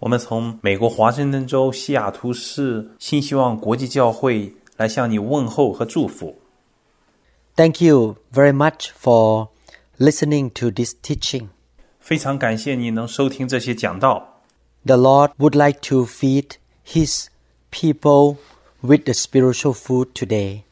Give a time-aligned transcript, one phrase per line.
[0.00, 6.36] 我们从美国华盛顿州西雅图市新希望国际教会来向你问候和祝福。
[7.56, 9.48] Thank you very much for
[9.98, 11.48] listening to this teaching.
[12.00, 14.42] 非常感谢你能收听这些讲道。
[14.84, 16.56] The Lord would like to feed
[16.86, 17.28] His
[17.70, 18.36] people
[18.82, 20.64] with the spiritual food today.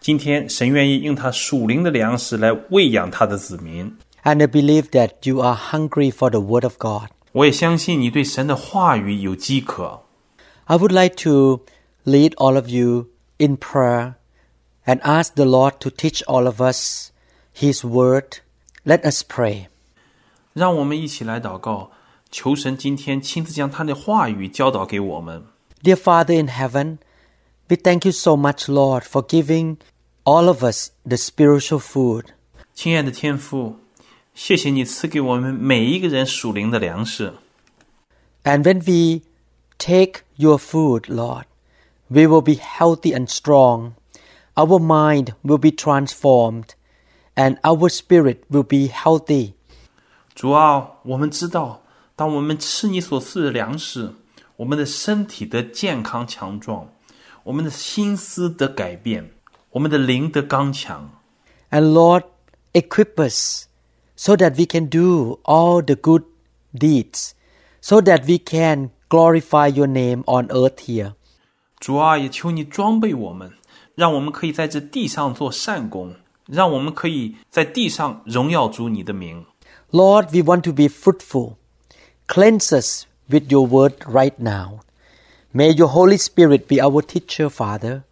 [0.00, 3.96] 今天神愿意用他属灵的粮食来喂养他的子民。
[4.24, 7.08] And I believe that you are hungry for the Word of God.
[7.32, 10.02] 我也相信你对神的话语有饥渴。
[10.64, 11.64] I would like to
[12.04, 14.14] lead all of you in prayer
[14.84, 17.10] and ask the Lord to teach all of us
[17.54, 18.38] His Word.
[18.84, 19.66] Let us pray.
[20.52, 21.92] 让我们一起来祷告，
[22.30, 25.44] 求神今天亲自将他的话语教导给我们。
[25.82, 26.98] Dear Father in heaven,
[27.68, 29.78] we thank you so much, Lord, for giving
[30.24, 32.26] all of us the spiritual food.
[32.74, 33.78] 亲爱的天父，
[34.36, 37.34] 谢谢你赐给我们每一个人属灵的粮食。
[38.44, 39.22] And when we
[39.78, 41.44] take your food, Lord,
[42.08, 43.92] we will be healthy and strong.
[44.54, 46.70] Our mind will be transformed,
[47.34, 49.52] and our spirit will be healthy.
[50.34, 51.82] 主啊，我们知道，
[52.16, 54.14] 当我们吃你所赐的粮食，
[54.56, 56.88] 我们的身体得健康强壮，
[57.44, 59.30] 我们的心思得改变，
[59.70, 61.10] 我们的灵得刚强。
[61.70, 62.24] And Lord,
[62.72, 63.65] equip us
[64.16, 66.24] so that we can do all the good
[66.72, 67.34] deeds,
[67.80, 71.14] so that we can glorify your name on earth here.
[71.78, 73.52] 主啊，也求你装备我们，
[73.94, 76.14] 让我们可以在这地上做善功，
[76.46, 79.44] 让我们可以在地上荣耀主你的名。
[79.90, 81.56] Lord, we want to be fruitful.
[82.26, 84.80] Cleanse us with your word right now.
[85.52, 88.04] May your Holy Spirit be our teacher, Father.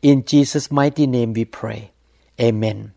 [0.00, 1.90] In Jesus' mighty name we pray.
[2.38, 2.92] Amen.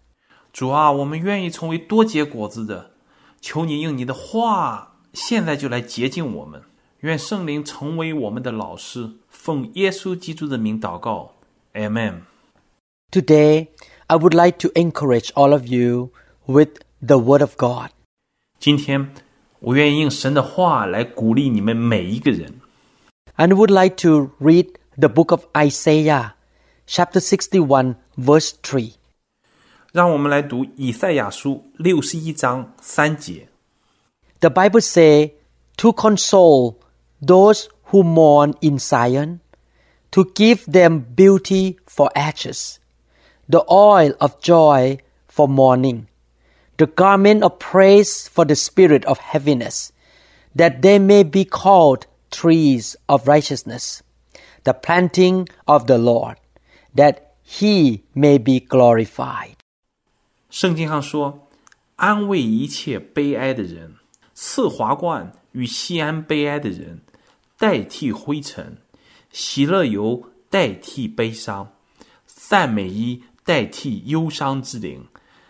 [0.53, 2.91] 主啊，我们愿意成为多结果子的，
[3.39, 6.63] 求你用你的话现在就来洁净我们。
[7.01, 11.33] 愿圣灵成为我们的老师，奉耶稣基督的名祷告，
[11.73, 12.21] Amen。
[13.11, 13.67] Today,
[14.07, 16.09] I would like to encourage all of you
[16.47, 17.91] with the word of God.
[18.59, 19.13] 今天
[19.59, 22.59] 我愿意用神的话来鼓励你们每一个人。
[23.35, 26.31] And I would like to read the book of Isaiah,
[26.87, 28.93] chapter 61, verse 3.
[29.91, 33.47] 让我们来读以赛亚书六十一章三节。
[34.39, 35.33] The Bible say
[35.77, 36.75] to console
[37.21, 39.39] those who mourn in Zion,
[40.11, 42.77] to give them beauty for ashes,
[43.49, 46.07] the oil of joy for mourning,
[46.77, 49.91] the garment of praise for the spirit of heaviness,
[50.55, 54.03] that they may be called trees of righteousness,
[54.63, 56.37] the planting of the Lord,
[56.93, 59.55] that he may be glorified.
[60.52, 61.48] 圣经上说
[61.96, 63.94] ：“安慰一切悲哀的人，
[64.34, 67.00] 赐华冠与西安悲哀的人，
[67.56, 68.76] 代替灰尘；
[69.32, 71.72] 喜乐油代替悲伤，
[72.26, 75.08] 赞美衣代替忧伤之灵，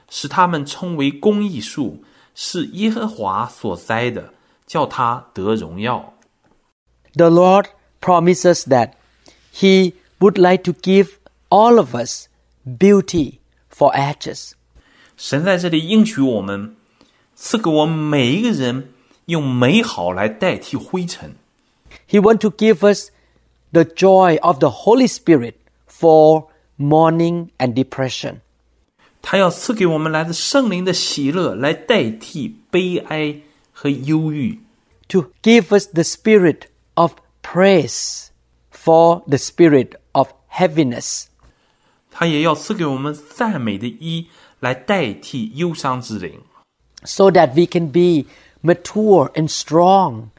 [0.09, 2.05] 使他们称为公义树，
[2.37, 4.33] 是耶和华所栽的，
[4.69, 6.15] 叫他得荣耀。
[7.15, 7.67] The Lord
[8.01, 8.93] promises that
[9.53, 11.15] He would like to give
[11.49, 12.29] all of us
[12.65, 14.53] beauty for ashes.
[15.22, 16.76] 神在这里应许我们，
[17.36, 18.94] 赐给我们每一个人
[19.26, 21.36] 用美好来代替灰尘。
[22.10, 23.10] He wants to give us
[23.72, 25.56] the joy of the Holy Spirit
[25.90, 28.38] for mourning and depression.
[29.22, 33.42] 他要赐给我们来自圣灵的喜乐，来代替悲哀
[33.74, 34.60] 和忧郁，
[35.10, 38.28] To give us the spirit of praise
[38.72, 41.26] for the spirit of heaviness.
[42.12, 44.28] 他也要赐给我们赞美的衣，
[44.62, 46.42] 来代替忧伤之灵，
[47.04, 48.26] so that we can be
[48.64, 50.30] mature and strong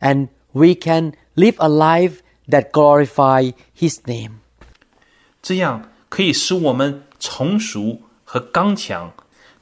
[0.00, 2.18] and we can live a life
[2.48, 4.32] that glorify his name
[5.40, 9.12] 这样可以使我们成熟和刚强，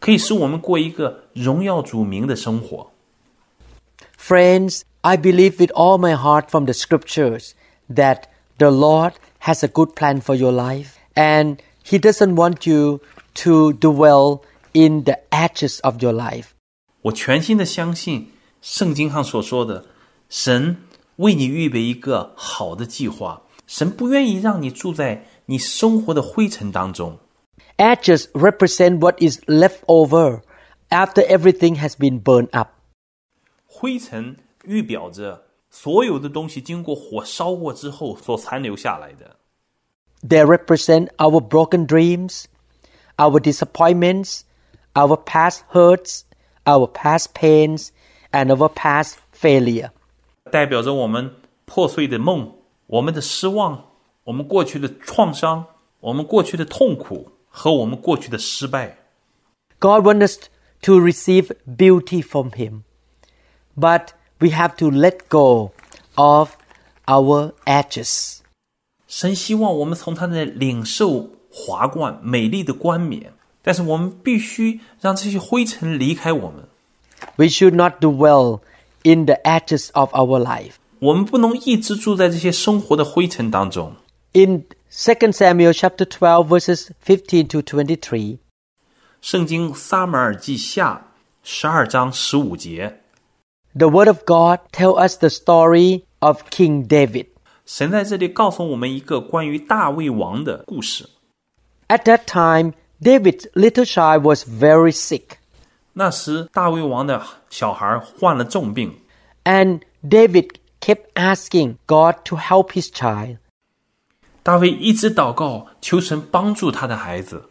[0.00, 2.90] 可以使我们过一个荣耀主名的生活。
[4.18, 7.52] friends i believe with all my heart from the scriptures
[7.88, 8.22] that
[8.58, 13.00] the lord has a good plan for your life and he doesn't want you
[13.34, 14.42] to dwell
[14.72, 16.46] in the ashes of your life
[17.02, 19.86] 我全心的相信圣经上所说的，
[20.28, 20.76] 神
[21.16, 23.42] 为你预备一个好的计划。
[23.66, 27.18] 神不愿意让你住在你生活的灰尘当中。
[27.76, 30.40] Ashes represent what is left over
[30.88, 32.70] after everything has been burned up.
[33.66, 39.36] 灰尘预表着所有的东西经过火烧过之后所残留下来的。
[40.26, 42.44] They represent our broken dreams,
[43.16, 44.42] our disappointments,
[44.94, 46.24] our past hurts,
[46.66, 47.90] our past pains,
[48.32, 49.90] and our past failure.
[50.50, 52.54] 代表着我们破碎的梦、
[52.86, 53.84] 我们的失望、
[54.24, 55.66] 我们过去的创伤、
[56.00, 58.98] 我们过去的痛苦和我们过去的失败。
[59.78, 60.38] God wants us
[60.82, 62.82] to receive beauty from Him,
[63.76, 64.08] but
[64.40, 65.72] we have to let go
[66.14, 66.56] of
[67.06, 68.40] our ashes.
[69.06, 73.33] 神希望我们从他那领受 华冠、美丽的冠冕。
[73.61, 76.67] 但是我们必须让这些灰尘离开我们。
[77.37, 78.59] We should not dwell
[79.03, 80.73] in the ashes of our life.
[80.99, 83.93] 我们不能一直住在这些生活的灰尘当中。
[84.33, 88.37] In Second Samuel chapter 12 verses 15 to 23.
[89.21, 91.07] 圣经撒母耳记下
[91.41, 92.99] 十二章十五节。
[93.73, 97.27] The word of God tell us the story of King David.
[97.65, 101.09] 神在这里告诉我们一个关于大卫王的故事。
[101.92, 105.38] At that time, David's little child was very sick,
[105.94, 109.00] 那时，大卫王的小孩患了重病，
[109.44, 113.38] and David kept asking God to help his child.
[114.42, 117.50] 大卫一直祷告，求神帮助他的孩子。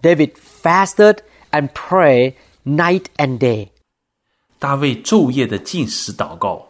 [0.00, 0.32] David
[0.62, 1.18] fasted
[1.50, 2.34] and prayed
[2.64, 3.68] night and day.
[4.58, 6.68] 大卫昼夜的进食祷告，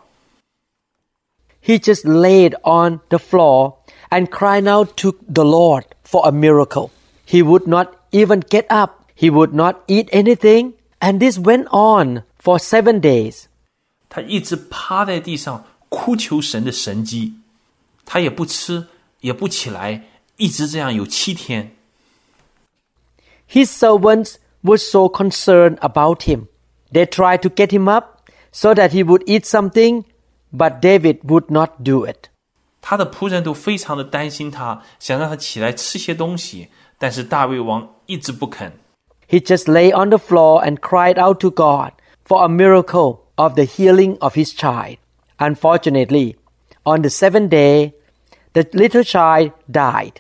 [1.63, 3.77] He just laid on the floor
[4.11, 6.91] and cried out to the Lord for a miracle.
[7.27, 9.07] He would not even get up.
[9.15, 10.75] He would not eat anything.
[11.01, 13.45] And this went on for seven days.
[14.09, 17.35] 他一直趴在地上哭求神的神迹，
[18.05, 18.87] 他也不吃，
[19.21, 20.05] 也不起来，
[20.37, 21.75] 一直这样有七天。
[23.49, 26.47] His servants were so concerned about him.
[26.93, 28.21] They tried to get him up
[28.53, 30.05] so that he would eat something,
[30.53, 32.29] but David would not do it.
[32.81, 36.69] 他的仆人都非常的担心他，想让他起来吃些东西，
[36.99, 38.73] 但是大卫王一直不肯。
[39.29, 41.93] He just lay on the floor and cried out to God
[42.25, 44.99] for a miracle of the healing of his child.
[45.39, 46.37] Unfortunately,
[46.85, 47.95] on the seventh day,
[48.53, 50.17] the little child died.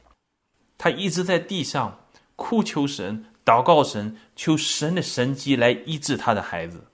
[0.78, 1.98] 他一直在地上
[2.34, 6.84] 哭求神，祷告神，求神的神迹来医治他的孩子。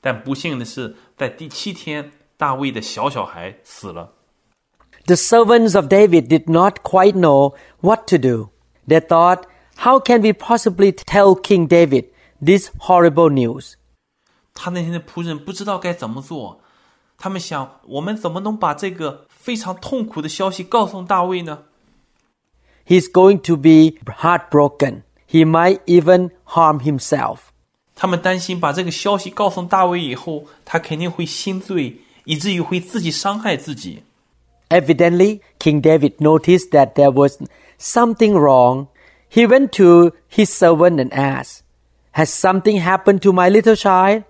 [0.00, 4.12] 但不幸的是，在第七天，大卫的小小孩死了。
[5.06, 8.50] The servants of David did not quite know what to do.
[8.86, 9.42] They thought,
[9.76, 12.06] how can we possibly tell King David
[12.42, 13.74] this horrible news?
[14.54, 16.60] 他那天的仆人不知道该怎么做，
[17.16, 21.64] 他们想，我们怎么能把这个非常痛苦的消息告诉大卫呢？
[22.86, 25.02] He's going to be heartbroken.
[25.28, 27.38] He might even harm himself.
[27.94, 34.02] 他们担心把这个消息告诉大卫以后，他肯定会心醉，以至于会自己伤害自己。
[34.70, 37.38] Evidently, King David noticed that there was
[37.82, 38.88] something wrong.
[39.30, 41.60] He went to his servant and asked,
[42.12, 44.24] Has something happened to my little child?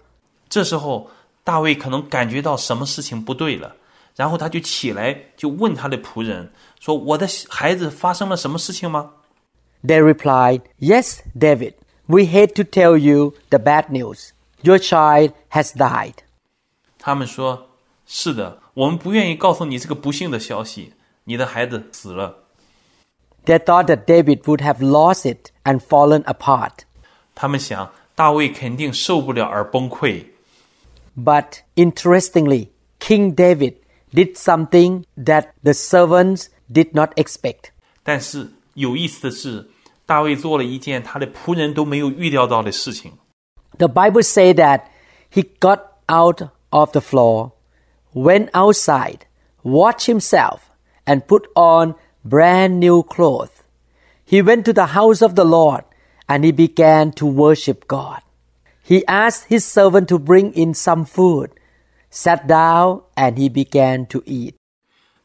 [0.49, 1.11] 这时候，
[1.45, 3.77] 大卫可能感觉到什么事情不对了，
[4.17, 9.11] 然后他就起来，就问他的仆人说：“我的孩子发生了什么事情吗
[9.85, 11.75] They replied, Yes, David.
[12.07, 14.31] We hate to tell you the bad news.
[14.63, 16.15] Your child has died.？”
[16.99, 20.95] 他们说：“是的，我们不愿意告诉你这个不幸的消息，
[21.25, 22.42] 你的孩子死了。”
[23.45, 26.85] They thought that David would have lost it and fallen apart.
[27.35, 30.27] ”他们想，大卫肯定受不了而崩溃。
[31.17, 32.69] But interestingly,
[33.01, 33.77] King David
[34.13, 37.71] did something that the servants did not expect.
[38.03, 39.69] 但是有意思的是，
[40.05, 43.13] 大卫做了一件他的仆人都没有预料到的事情。
[43.79, 44.83] The Bible says that
[45.33, 47.53] he got out of the floor,
[48.15, 49.21] went outside,
[49.63, 50.61] washed himself,
[51.05, 51.95] and put on
[52.25, 53.51] brand new clothes.
[54.25, 55.85] He went to the house of the Lord
[56.29, 58.21] and he began to worship God.
[58.83, 61.51] He asked his servant to bring in some food,
[62.11, 64.55] sat down, and he began to eat.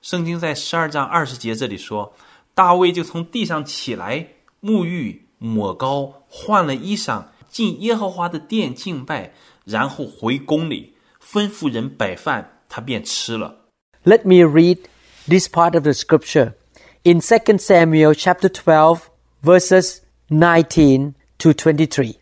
[0.02, 2.14] 圣经在十二章二十节这里说，
[2.54, 4.28] 大卫就从地上起来，
[4.62, 9.32] 沐浴、抹膏，换了衣裳，进耶和华的殿敬拜，
[9.64, 13.62] 然后回宫里，吩咐人摆饭，他便吃了。
[14.04, 14.80] Let me read
[15.28, 16.56] this part of the scripture
[17.04, 19.10] in 2 Samuel chapter 12
[19.44, 22.16] verses 19 to 23.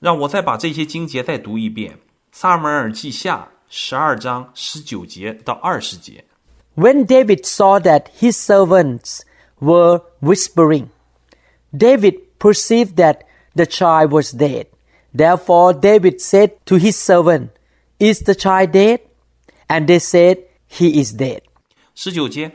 [0.00, 1.94] 让我再把这些经节再读一遍，《
[2.32, 6.24] 撒母耳记下》 十二章十九节到二十节。
[6.76, 9.20] When David saw that his servants
[9.58, 10.88] were whispering,
[11.72, 13.20] David perceived that
[13.54, 14.66] the child was dead.
[15.14, 17.50] Therefore David said to his servant,
[17.98, 19.00] Is the child dead?
[19.68, 20.38] And they said,
[20.68, 21.42] He is dead.
[21.94, 22.52] 十九节，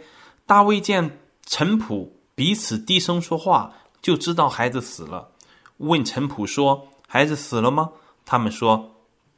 [0.47, 1.18] 大卫见
[1.50, 5.32] 臣仆彼此低声说话，就知道孩子死了。
[5.78, 7.90] 问臣仆说：“孩子死了吗？”
[8.24, 8.92] 他们说：“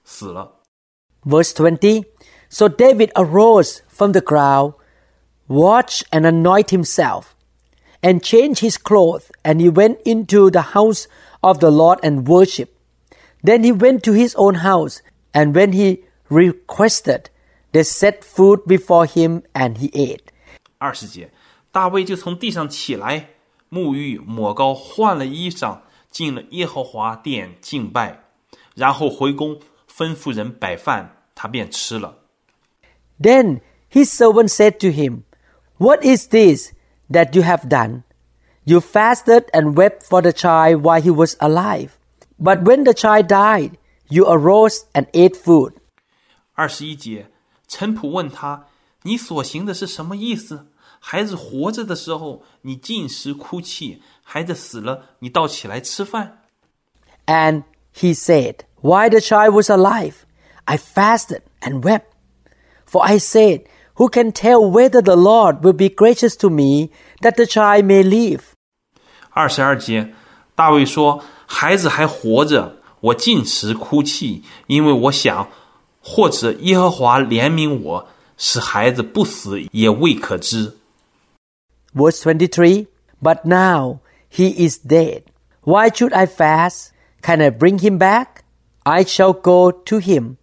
[0.04, 0.58] 死了。”
[1.24, 2.04] Verse twenty.
[2.50, 4.74] So David arose from the crowd,
[5.48, 7.28] washed and anointed himself,
[8.02, 11.06] and changed his clothes, and he went into the house
[11.40, 12.76] of the Lord and worshipped.
[13.42, 14.98] Then he went to his own house,
[15.32, 17.30] and when he requested,
[17.72, 20.24] they set food before him and he ate.
[20.76, 21.30] 二十节，
[21.72, 23.30] 大卫就从地上起来，
[23.70, 25.78] 沐浴、抹膏，换了衣裳，
[26.10, 28.24] 进了耶和华殿敬拜，
[28.74, 29.58] 然后回宫，
[29.90, 32.18] 吩咐人摆饭，他便吃了。
[33.18, 35.22] Then his servant said to him,
[35.78, 36.72] What is this
[37.10, 38.02] that you have done?
[38.64, 41.92] You fasted and wept for the child while he was alive,
[42.38, 43.72] but when the child died,
[44.08, 45.72] you arose and ate food.
[46.52, 47.28] 二十一节，
[47.66, 48.66] 臣仆问他
[49.04, 50.68] ：“你所行的是什么意思？”
[51.01, 56.43] 孩子活着的时候，你进食哭泣；孩子死了，你倒起来吃饭。
[57.25, 60.13] And he said, While the child was alive,
[60.65, 62.05] I fasted and wept.
[62.85, 63.63] For I said,
[63.95, 68.03] Who can tell whether the Lord will be gracious to me that the child may
[68.03, 68.41] live?
[69.31, 70.13] ”二十二节，
[70.55, 75.49] 大卫说：“孩子还活着，我进食哭泣，因为我想，
[76.01, 78.07] 或者耶和华怜悯我，
[78.37, 80.77] 使孩子不死，也未可知。”
[81.93, 82.87] Verse 23
[83.21, 85.23] But now he is dead.
[85.61, 86.91] Why should I fast?
[87.21, 88.43] Can I bring him back?
[88.85, 90.37] I shall go to him,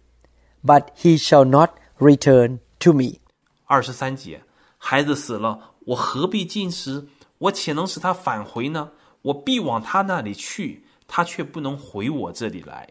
[0.63, 3.21] but he shall not return to me.
[3.65, 4.41] ”二十三节，
[4.77, 7.07] 孩子死了，我何必进食？
[7.39, 8.91] 我岂能使他返回呢？
[9.23, 12.89] 我必往他那里去，他却不能回我这里来。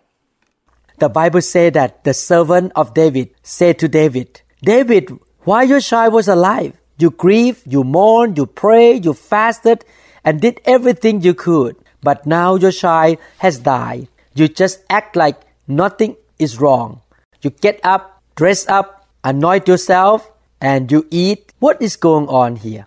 [0.99, 6.13] The Bible says that the servant of David said to David, David, while your child
[6.13, 9.85] was alive, you grieved, you mourned, you prayed, you fasted,
[10.25, 11.77] and did everything you could.
[12.03, 14.09] But now your child has died.
[14.35, 17.01] You just act like nothing is wrong.
[17.43, 21.53] You get up, dress up, anoint yourself, and you eat.
[21.59, 22.87] What is going on here?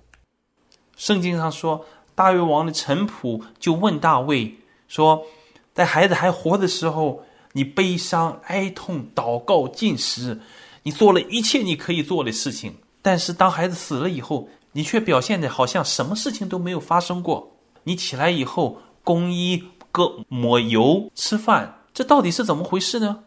[0.96, 1.86] 圣经上说，
[2.16, 4.56] 大卫王的臣仆就问大卫
[4.88, 7.24] 说：“在孩子还活的时候，
[7.54, 10.40] 你悲伤、哀痛、祷告、进食，
[10.84, 12.76] 你做了一切你可以做的事情。
[13.02, 17.52] 但是当孩子死了以后，你却表现的好像什么事情都没有发生过。
[17.84, 23.20] 你起来以后，更衣、割抹油、吃饭，这到底是怎么回事呢？”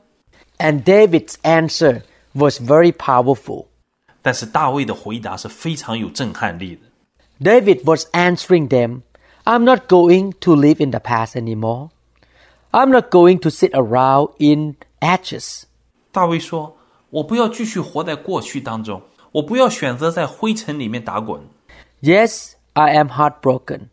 [0.58, 2.02] And David's answer
[2.34, 3.66] was very powerful.
[4.22, 6.82] 但是大卫的回答是非常有震撼力的。
[7.42, 9.00] David was answering them,
[9.44, 11.88] I'm not going to live in the past anymore.
[12.70, 15.62] I'm not going to sit around in ashes.
[16.12, 19.00] 大卫说：“我不要继续活在过去当中，
[19.34, 21.42] 我不要选择在灰尘里面打滚。
[22.02, 23.88] Yes, I am heartbroken.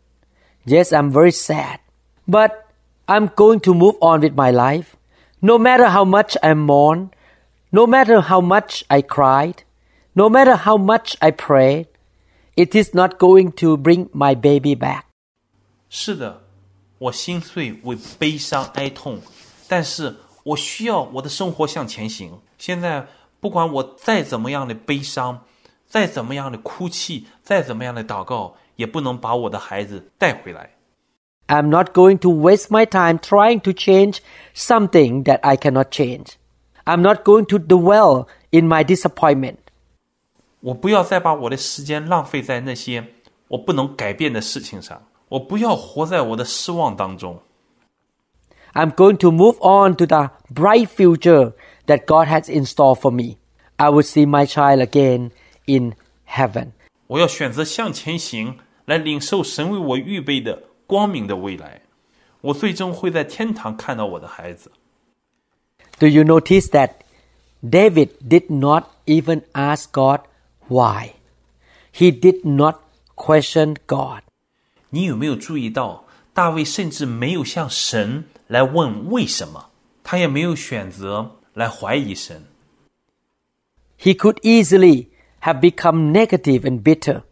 [0.64, 1.80] Yes, I'm very sad.
[2.26, 2.52] But
[3.06, 4.96] I'm going to move on with my life.
[5.40, 7.10] No matter how much I mourn,
[7.70, 9.62] no matter how much I cried,
[10.14, 11.86] no matter how much I prayed,
[12.56, 15.04] it is not going to bring my baby back.
[15.88, 16.42] 是的，
[16.98, 19.20] 我心碎，我悲伤哀痛，
[19.68, 22.40] 但是我需要我的生活向前行。
[22.58, 23.06] 现在
[23.42, 25.44] 不管我再怎么样的悲伤，
[25.86, 30.70] 再怎么样的哭泣，再怎么样的祷告，也不能把我的孩子带回来。
[31.46, 34.18] I'm not going to waste my time trying to change
[34.54, 36.32] something that I cannot change.
[36.84, 39.56] I'm not going to dwell in my disappointment.
[40.60, 43.04] 我不要再把我的时间浪费在那些
[43.48, 45.00] 我不能改变的事情上。
[45.28, 47.40] 我不要活在我的失望当中。
[48.74, 51.52] I'm going to move on to the bright future
[51.86, 53.36] that God has in store for me.
[53.76, 55.30] I will see my child again
[55.66, 55.94] in
[56.26, 56.72] heaven.
[57.06, 61.82] 我要选择向前行，来领受神为我预备的光明的未来。
[62.40, 64.70] 我最终会在天堂看到我的孩子。
[65.98, 66.90] Do you notice that
[67.62, 70.20] David did not even ask God
[70.68, 71.14] why?
[71.92, 72.76] He did not
[73.16, 74.22] question God.
[74.90, 79.70] 你有没有注意到，大卫甚至没有向神来问为什么，
[80.04, 82.44] 他也没有选择 来怀疑神。
[83.98, 85.08] He could easily
[85.40, 87.22] have become negative and bitter.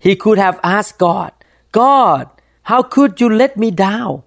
[0.00, 1.32] He could have asked God,
[1.70, 2.28] God,
[2.62, 4.22] how could you let me down?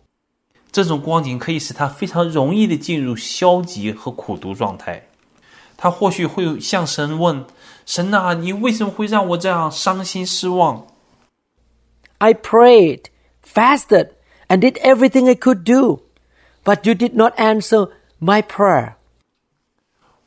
[0.72, 5.08] 这种光景可以使他非常容易的进入消极和苦读状态。
[5.75, 7.46] 他或许会向神问：“
[7.86, 10.86] 神啊，你为什么会让我这样伤心失望？
[12.20, 13.06] I prayed,
[13.44, 14.12] fasted,
[14.48, 16.01] and did everything I could do,
[16.63, 17.89] but you did not answer
[18.20, 18.94] my prayer.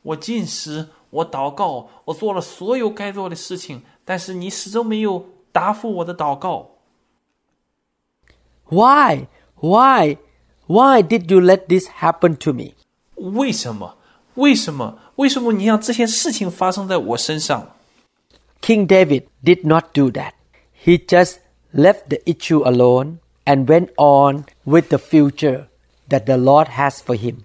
[0.08, 6.70] 我进食，我祷告，我做了所有该做的事情，但是你始终没有答复我的祷告。
[8.68, 9.26] Why?
[9.60, 10.18] Why?
[10.66, 12.74] Why did you let this happen to me?
[13.16, 13.96] 为什么？
[14.34, 14.98] 为什么？
[15.16, 17.68] 为什么你让这些事情发生在我身上？”
[18.60, 20.32] King David did not do that.
[20.84, 21.36] He just
[21.72, 25.66] left the issue alone and went on with the future
[26.08, 27.44] that the Lord has for him.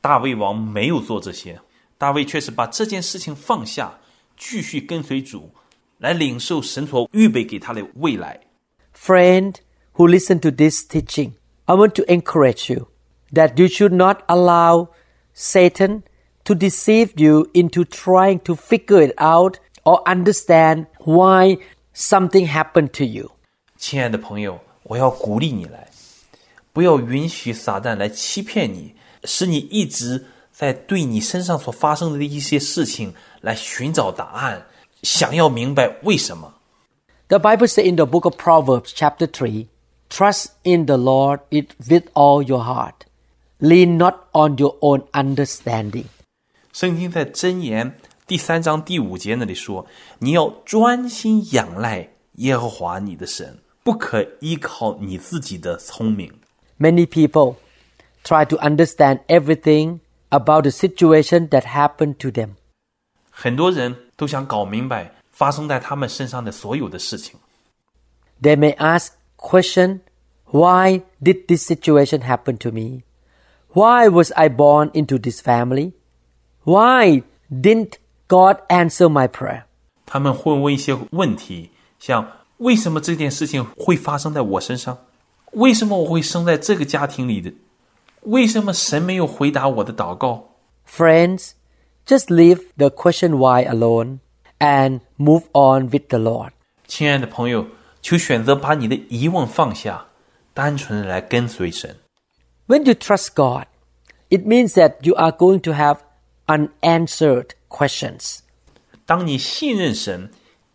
[0.00, 1.60] 大卫王没有做这些，
[1.98, 3.98] 大卫却是把这件事情放下，
[4.36, 5.50] 继续跟随主，
[5.98, 8.40] 来领受神所预备给他的未来。
[8.94, 9.54] Friend
[9.94, 11.32] who listen to this teaching,
[11.66, 12.88] I want to encourage you
[13.32, 14.88] that you should not allow
[15.34, 16.02] Satan
[16.44, 21.58] to deceive you into trying to figure it out or understand why
[21.94, 23.30] something happened to you.
[23.76, 25.88] 亲爱的朋友，我要鼓励你来，
[26.72, 34.66] 不要允许撒旦来欺骗你，使你一直 在对你身上所发生的一些事情来寻找答案，
[35.02, 36.54] 想要明白为什么。
[37.28, 39.66] The Bible says in the book of Proverbs, chapter 3,
[40.10, 43.06] trust in the Lord it with all your heart.
[43.58, 46.04] Lean not on your own understanding.
[46.72, 56.32] 圣经在箴言第三章第五节那里说：“你要专心仰赖耶和华你的神，不可依靠你自己的聪明。
[56.78, 57.56] Many people
[58.24, 62.50] try to understand everything about the situation that happened to them.
[63.30, 67.38] ”很多人都想搞明白发生在他们身上的所有的事情。
[68.42, 70.00] They may ask question,
[70.46, 73.02] why did this situation happen to me?
[73.72, 75.92] Why was I born into this family?
[76.64, 77.94] Why didn't
[78.28, 79.64] God answer my prayer?
[80.04, 84.98] 他们会问一些问题，像为什么这件事情会发生在我身上？
[85.52, 87.52] 为什么我会生在这个家庭里的？
[88.22, 90.56] 为什么神没有回答我的祷告？
[90.88, 91.52] Friends,
[92.06, 94.20] just leave the question why alone
[94.58, 96.52] and move on with the Lord.
[96.86, 97.66] 亲爱的朋友，
[98.00, 100.06] 求选择把你的疑问放下，
[100.54, 101.96] 单纯的来跟随神。
[102.68, 103.66] When you trust God,
[104.28, 105.98] it means that you are going to have
[106.46, 108.38] unanswered questions.
[109.04, 110.30] 当你信任神、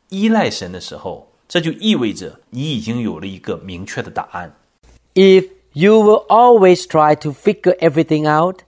[0.10, 4.54] 依赖神的时候，这就意味着你已经有了一个明确的答案。
[5.14, 8.64] If you will always try to figure everything out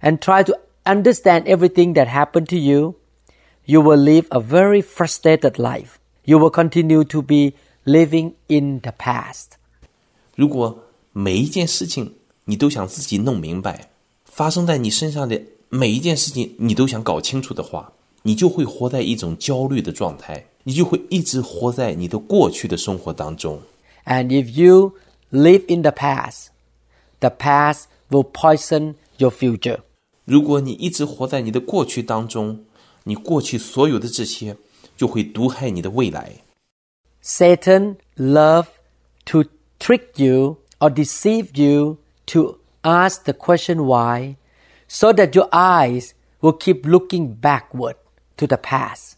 [0.00, 2.94] and try to understand everything that happened to you,
[3.64, 5.98] you will live a very frustrated life.
[6.24, 9.58] You will continue to be living in the past.
[10.36, 13.90] 如果每一件事情你都想自己弄明白，
[14.24, 17.92] 发生在你身上的每一件事情你都想搞清楚的话，
[18.22, 23.60] 你就会活在一种焦虑的状态，你就会一直活在你的过去的生活当中。
[24.06, 24.94] And if you
[25.30, 26.48] live in the past,
[27.20, 29.80] the past will poison your future.
[30.24, 32.64] 如果你一直活在你的过去当中，
[33.04, 34.56] 你过去所有的这些
[34.96, 36.36] 就会毒害你的未来。
[37.22, 38.66] Satan love
[39.26, 39.44] to
[39.78, 44.36] trick you or deceive you to ask the question why
[44.88, 47.96] so that your eyes will keep looking backward
[48.36, 49.12] to the past.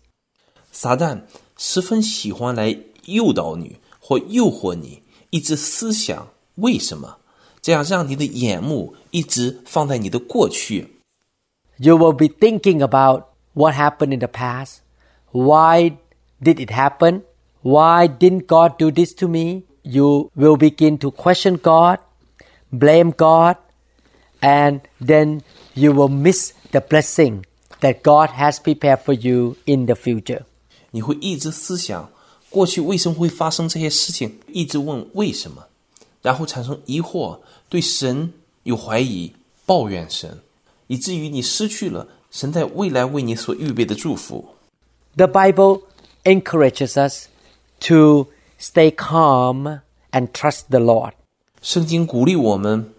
[0.73, 1.23] 撒旦
[1.57, 7.19] 十分喜欢来诱导你或诱惑你， 一直思想为什么，
[7.61, 10.89] 这样让你的眼目一直放在你的过去。
[11.79, 14.77] You will be thinking about what happened in the past.
[15.33, 15.99] Why
[16.41, 17.23] did it happen?
[17.63, 19.65] Why didn't God do this to me?
[19.83, 21.99] You will begin to question God,
[22.71, 23.57] blame God,
[24.41, 25.43] and then
[25.75, 27.45] you will miss the blessing
[27.81, 30.43] that God has prepared for you in the future.
[30.93, 32.11] 你会一直思想
[32.51, 35.65] 过去为什么会发生这些事情，一直问为什么，
[36.23, 39.33] 然后产生疑惑，对神有怀疑，
[39.65, 40.41] 抱怨神，
[40.87, 44.45] 以至于你失去了神在未来为你所预备的祝福。
[45.17, 45.83] The Bible
[46.25, 47.27] encourages us
[47.81, 48.29] to
[48.61, 49.81] stay calm
[50.13, 51.13] and trust the Lord.
[51.63, 52.93] 圣经鼓励我们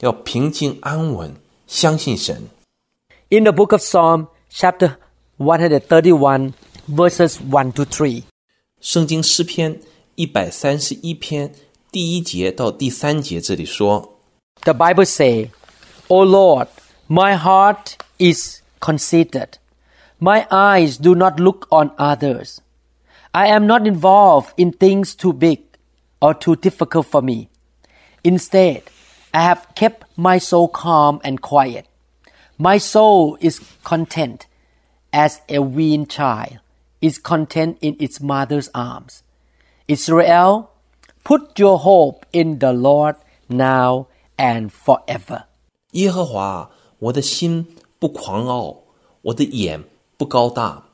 [0.00, 1.34] 要平静安稳，
[1.66, 2.48] 相信神。
[3.28, 4.96] In the book of Psalm, chapter
[5.38, 6.52] 131,
[6.88, 8.22] verses 1 to 3,
[8.80, 9.80] 圣经诗篇
[10.14, 11.54] 一百三十一篇
[11.90, 14.18] 第一节到第三节这里说：
[14.64, 15.50] the Bible say,
[16.08, 16.68] O Lord,
[17.08, 19.58] my heart is conceited.
[20.18, 22.60] My eyes do not look on others.
[23.32, 25.60] I am not involved in things too big
[26.20, 27.48] or too difficult for me.
[28.22, 28.84] Instead,
[29.32, 31.86] I have kept my soul calm and quiet.
[32.56, 34.46] My soul is content
[35.12, 36.60] as a weaned child
[37.00, 39.22] is content in its mother's arms.
[39.86, 40.68] Israel,
[41.22, 43.16] put your hope in the Lord
[43.48, 44.06] now
[44.36, 45.44] and forever.
[45.92, 47.66] 耶和华，我的心
[47.98, 48.78] 不狂傲，
[49.22, 49.84] 我的眼
[50.16, 50.84] 不高大，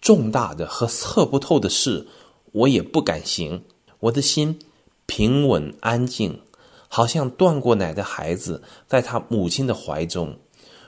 [0.00, 2.06] 重大的和测不透的事，
[2.52, 3.64] 我也不敢行。
[4.00, 4.58] 我的心
[5.06, 6.40] 平稳安静，
[6.86, 10.38] 好像断过奶的孩子在他母亲的怀中。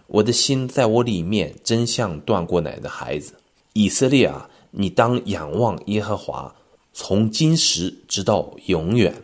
[0.07, 3.35] 我的心在我里面，真像断过奶的孩子。
[3.73, 6.55] 以色列啊， 你当仰望耶和华，
[6.93, 9.15] 从今时直到永远。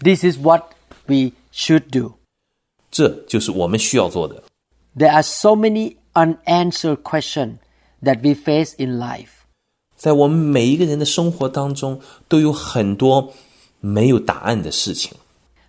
[0.00, 0.72] This is what
[1.06, 2.14] we should do.
[2.90, 4.42] 这就是我们需要做的。
[4.96, 7.58] There are so many unanswered questions
[8.02, 9.28] that we face in life.
[9.96, 13.32] 在我们每一个人的生活当中，都有很多
[13.80, 15.16] 没有答案的事情。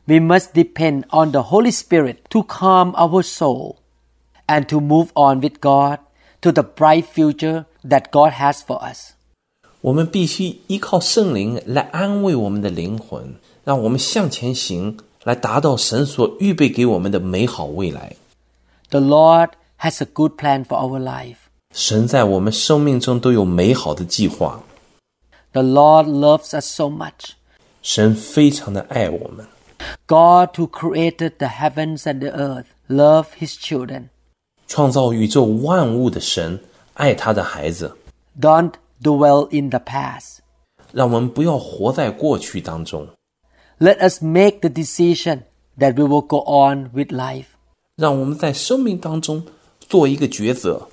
[0.06, 3.75] We must depend on the Holy Spirit to calm our soul
[4.47, 5.99] and to move on with God
[6.41, 9.12] to the bright future that God has for us.
[9.82, 18.15] 我们必须依靠圣灵来安慰我们的灵魂，让我们向前行，来达到神所预备给我们的美好未来。
[18.89, 19.49] The Lord
[19.80, 21.38] has a good plan for our life.
[21.73, 24.62] 神在我们生命中都有美好的计划，
[25.54, 27.32] The Lord loves us so much.
[27.82, 29.47] 神非常的爱我们。
[30.06, 34.10] God who created the heavens and the earth love his children.
[34.67, 36.60] 创造宇宙万物的神
[36.93, 37.97] 爱他的孩子，
[38.39, 40.39] Don't dwell in the past.
[40.91, 43.08] 让我们不要活在过去当中，
[43.80, 45.43] Let us make the decision
[45.77, 47.45] that we will go on with life.
[47.95, 49.43] 让我们在生命当中
[49.80, 50.88] 做一个抉择，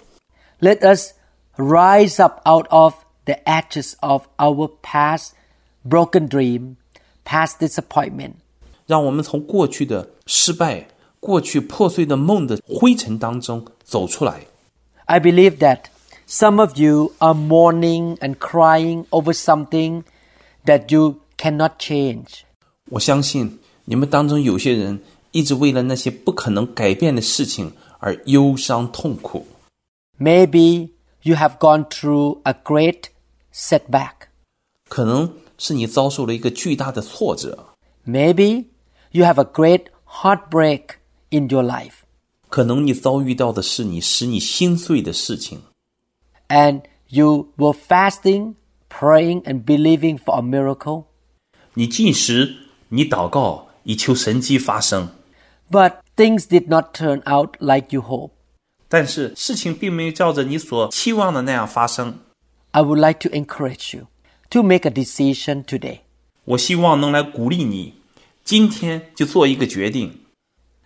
[0.61, 1.13] Let us
[1.57, 5.31] rise up out of the ashes of our past
[5.85, 6.77] broken dream,
[7.25, 8.35] past disappointment,
[8.87, 10.89] 让我们从过去的失败、
[11.21, 14.47] 过去破碎的梦的灰尘当中走出来。
[15.07, 15.85] I believe that
[16.27, 20.05] some of you are mourning and crying over something
[20.65, 22.43] that you cannot change.
[22.91, 25.01] 我相信你们当中有些人
[25.33, 29.47] 一直为了那些不可能改变的事情而忧伤痛苦。
[30.19, 30.91] Maybe
[31.23, 33.05] you have gone through a great
[33.55, 34.13] setback.
[34.89, 37.67] 可能是你遭受了一个巨大的挫折，
[38.07, 38.67] Maybe
[39.13, 40.97] you have a great heartbreak
[41.31, 41.93] in your life.
[42.49, 45.61] 可能你遭遇到的是你使你心碎的事情，
[46.53, 48.55] And you were fasting,
[48.89, 51.05] praying, and believing for a miracle.
[51.75, 52.57] 你进食，
[52.89, 55.11] 你祷告，以求神迹发生，
[55.71, 58.33] But things did not turn out like you hoped.
[58.89, 62.21] 但是事情并没有照着你所期望的那样发生。
[62.71, 64.07] I would like to encourage you
[64.51, 66.01] to make a decision today.
[66.45, 67.95] 我希望能来鼓励你，
[68.43, 70.21] 今天就做一个决定。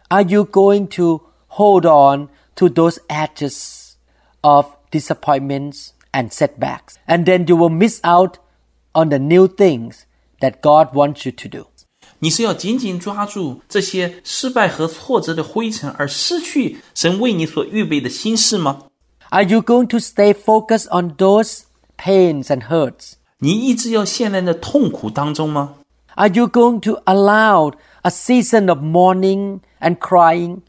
[0.08, 3.92] Are you going to hold on to those edges
[4.40, 6.96] of disappointments and setbacks?
[7.06, 8.38] And then you will miss out
[8.92, 10.04] on the new things
[10.40, 11.66] that God wants you to do.
[12.18, 18.84] 你是要紧紧抓住这些失败和挫折的灰尘，而失去神为你所预备的心事吗？
[19.30, 21.62] Are you going to stay focused on those
[21.96, 23.14] pains and hurts?
[23.38, 25.74] 你一直要陷在那痛苦当中吗？
[26.14, 27.72] Are you going to allow
[28.02, 30.60] a season of mourning and crying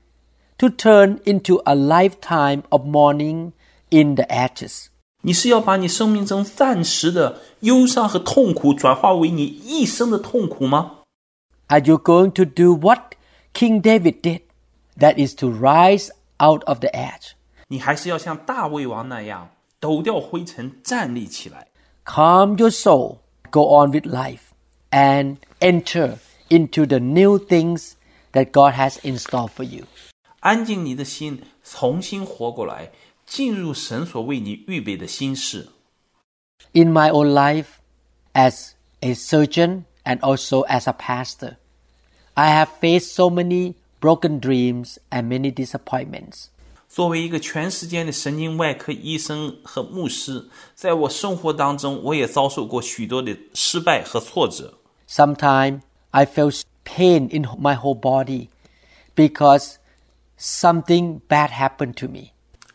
[0.58, 3.52] to turn into a lifetime of mourning
[3.90, 4.88] in the ashes?
[5.22, 11.00] 你是要把你生命中暂时的忧伤和痛苦转化为你一生的痛苦吗？
[11.68, 13.16] Are you going to do what
[13.54, 14.42] King David did?
[15.00, 17.32] That is to rise out of the ash,
[17.70, 21.70] 你还是要像大卫王那样抖掉灰尘，站立起来，
[22.06, 23.18] calm your soul,
[23.50, 24.52] go on with life,
[24.92, 26.18] and enter
[26.50, 27.94] into the new things
[28.34, 29.86] that God has in store for you.
[30.42, 32.92] 安静你的心，重新活过来，
[33.28, 35.70] 进入神所为你预备的心事。
[36.74, 37.80] In my own life,
[38.34, 41.58] as a surgeon and also as a pastor,
[42.34, 46.48] I have faced so many broken dreams and many disappointments.
[46.90, 54.78] 作为一个全时间的神经外科医生和牧师，在我生活当中，我也遭受过许多的失败和挫折。
[55.08, 58.50] Sometimes I felt pain in my whole body
[59.16, 59.78] because
[60.38, 62.32] something bad happened to me.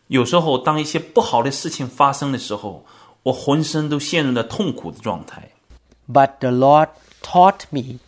[0.08, 2.84] 有时候，当一些不好的事情发生的时候，
[3.24, 5.50] 我浑身都陷入了痛苦的状态。
[6.10, 6.88] But the Lord
[7.22, 7.98] taught me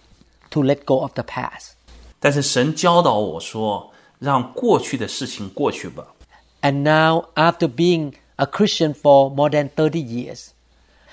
[0.51, 1.73] to let go of the past.
[2.18, 6.07] 但是神教导我说，让过去的事情过去吧。
[6.62, 10.49] And now, after being a Christian for more than 30 years,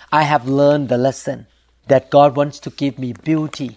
[0.10, 1.46] I have learned the lesson
[1.88, 3.76] that God wants to give me beauty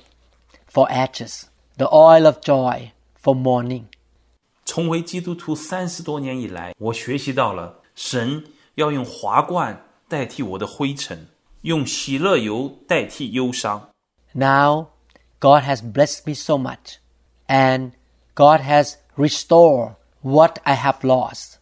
[0.73, 1.45] for ashes,
[1.77, 3.87] the oil of joy for mourning.
[4.65, 8.45] 重回基督徒三十多年以来，我学习到了神
[8.77, 11.27] 要用华冠代替我的灰尘，
[11.63, 13.91] 用喜乐油代替忧伤。
[14.33, 14.89] Now,
[15.41, 16.99] God has blessed me so much,
[17.49, 17.93] and
[18.35, 21.55] God has restored what I have lost.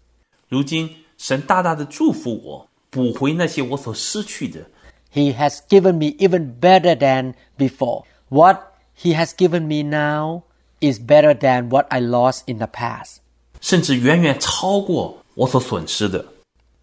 [0.48, 4.66] 如今，神大大的祝福我，补回那些我所失去的。
[5.12, 8.04] He has given me even better than before.
[8.28, 10.42] What He has given me now
[10.82, 13.16] is better than what I lost in the past.
[13.60, 16.24] 甚至远远超过我所损失的。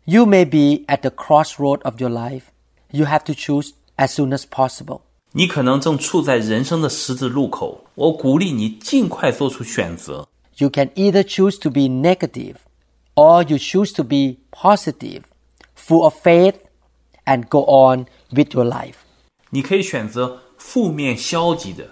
[0.06, 2.44] You may be at the crossroad of your life.
[2.92, 5.02] You have to choose as soon as possible.
[5.32, 10.28] 你可能正处在人生的十字路口，我鼓励你尽快做出选择。
[10.58, 12.56] You can either choose to be negative
[13.16, 15.24] or you choose to be positive,
[15.76, 16.56] full of faith,
[17.26, 18.96] and go on with your life.
[19.50, 21.90] 你可以选择负面消极的，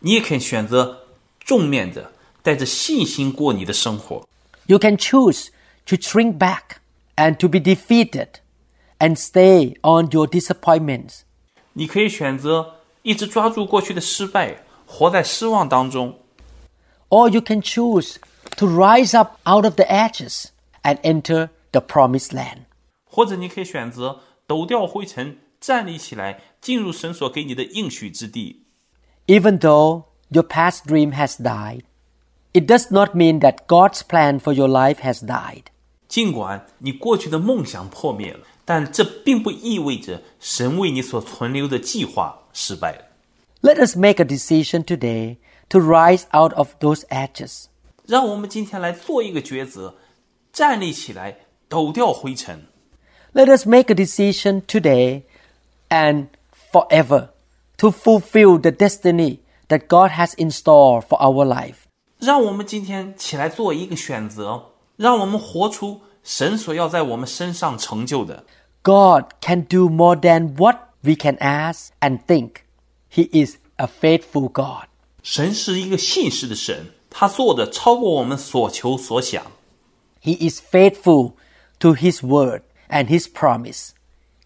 [0.00, 1.00] 你也可以选择
[1.44, 2.12] 正面的，
[2.42, 4.26] 带着信心过你的生活。
[4.66, 5.48] You can choose
[5.86, 6.78] to shrink back
[7.16, 8.28] and to be defeated
[8.98, 11.20] and stay on your disappointments.
[11.72, 16.20] 你可以选择一直抓住过去的失败，活在失望当中，
[17.08, 18.16] Or you can choose
[18.56, 20.46] to rise up out of the ashes
[20.82, 22.66] and enter the promised land.
[23.04, 28.64] 或者你可以选择抖掉灰尘，站立起来，进入神所给你的应许之地。
[29.26, 31.82] Even though your past dream has died,
[32.52, 35.64] it does not mean that God's plan for your life has died.
[36.08, 43.04] 尽管你过去的梦想破灭了，但这并不意味着神为你所存留的计划失败了。
[43.62, 45.36] Let us make a decision today
[45.68, 47.66] to rise out of those ashes.
[48.06, 49.94] 让我们今天来做一个抉择，
[50.52, 51.36] 站立起来，
[51.68, 52.66] 抖掉灰尘。
[53.32, 55.22] Let us make a decision today
[55.88, 56.26] and
[56.72, 57.28] forever
[57.76, 59.38] to fulfill the destiny
[59.68, 61.86] that God has in store for our life.
[62.18, 68.44] 让我们今天起来做一个选择，让我们活出神所要在我们身上成就的。
[68.82, 72.62] God can do more than what we can ask and think.
[73.10, 74.88] He is a faithful God.
[75.22, 79.42] 神是一个信实的神，他做的超过我们所求所想。
[80.22, 81.32] He is faithful
[81.78, 83.90] to His word and His promise.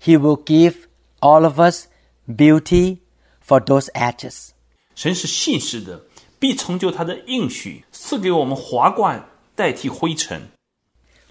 [0.00, 0.86] He will give
[1.20, 1.86] all of us
[2.28, 2.98] beauty
[3.44, 4.50] for those ashes.
[4.98, 6.02] 神是信实的，
[6.38, 10.50] 必成就他的应许，赐给我们华冠代替灰尘。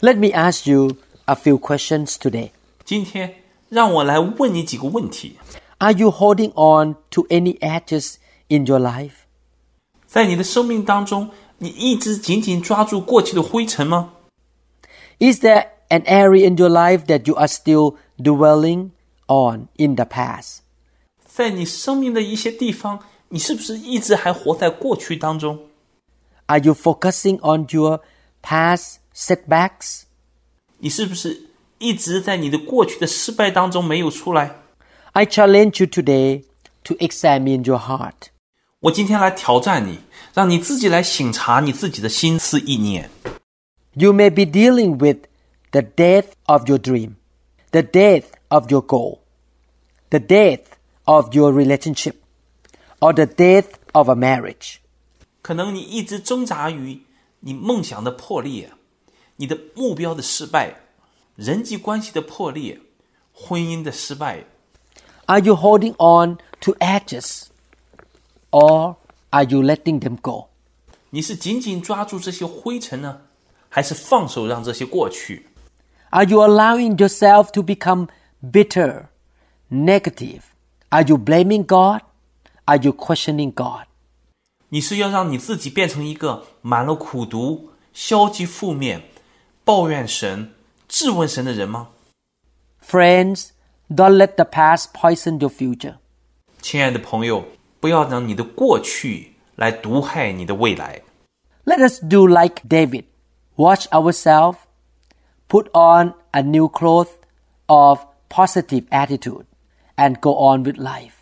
[0.01, 2.51] Let me ask you a few questions today.
[2.83, 3.35] 今天
[3.69, 5.37] 让我来问你几个问题：
[5.77, 8.15] Are you holding on to any ashes
[8.47, 9.23] in your life?
[10.05, 14.13] 在你的生命当中，你一直紧紧抓住过去的灰尘吗？
[15.19, 18.89] Is there an area in your life that you are still dwelling
[19.27, 20.57] on in the past?
[21.25, 25.59] 在你生命的一些地方， 你是不是一直还活在过去当中？
[26.47, 28.01] Are you focusing on your
[28.43, 30.03] past setbacks?
[30.77, 34.55] 你是不是一直在你的过去的失败当中没有出来？
[35.13, 36.43] I challenge you today
[36.83, 38.29] to examine your heart.
[38.81, 39.99] 我今天来挑战你，
[40.33, 43.09] 让你自己来省察你自己的心思意念。
[43.93, 45.27] You may be dealing with
[45.71, 47.13] the death of your dream,
[47.71, 49.19] the death of your goal,
[50.09, 50.61] the death
[51.05, 52.15] of your relationship,
[52.99, 54.77] or the death of a marriage.
[55.41, 57.01] 可能你一直挣扎于
[57.41, 58.71] 你梦想的破裂、
[59.35, 60.75] 你的目标的失败、
[61.35, 62.79] 人际关系的破裂、
[63.33, 64.45] 婚姻的失败。
[65.25, 67.47] Are you holding on to edges,
[68.51, 68.95] or
[69.31, 70.49] are you letting them go?
[71.09, 73.21] 你是紧紧抓住这些灰尘呢，
[73.69, 75.47] 还是放手让这些过去？
[76.11, 78.07] Are you allowing yourself to become
[78.41, 79.07] bitter,
[79.69, 80.41] negative?
[80.89, 82.01] Are you blaming God?
[82.67, 83.87] Are you questioning God?
[84.69, 89.03] 你是要让你自己变成一个满了苦毒、消极负面、
[89.63, 90.53] 抱怨神、
[90.87, 91.89] 质问神的人吗？
[92.83, 93.49] Friends,
[93.89, 95.95] don't let the past poison your future.
[96.61, 97.45] 亲爱的朋友，
[97.79, 101.01] 不要让你的过去来毒害你的未来。
[101.65, 103.05] Let us do like David.
[103.55, 104.57] Wash ourselves,
[105.47, 107.09] put on a new cloth
[107.67, 109.45] of positive attitude,
[109.95, 111.16] and go on with life.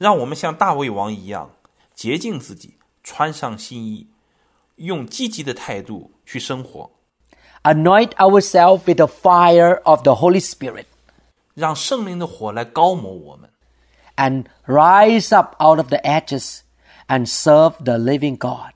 [0.00, 1.50] 让我们像大卫王一样
[1.94, 4.08] 洁净自己，穿上新衣，
[4.76, 6.90] 用积极的态度去生活，
[7.62, 10.84] Anoint ourselves with the fire of the Holy Spirit
[11.54, 13.50] 让圣灵的火来高抹我们，
[14.16, 16.60] and rise up out of the ashes
[17.08, 18.74] and serve the living God.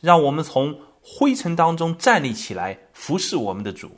[0.00, 3.90] 让我们从灰尘当中站立起来，服侍我们的主。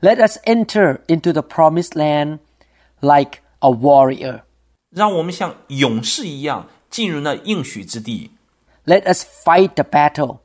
[0.00, 2.38] Let us enter into the promised land
[3.00, 4.42] like a warrior.
[4.90, 8.30] 让我们像勇士一样进入那应许之地，
[8.86, 10.38] Let us fight the battle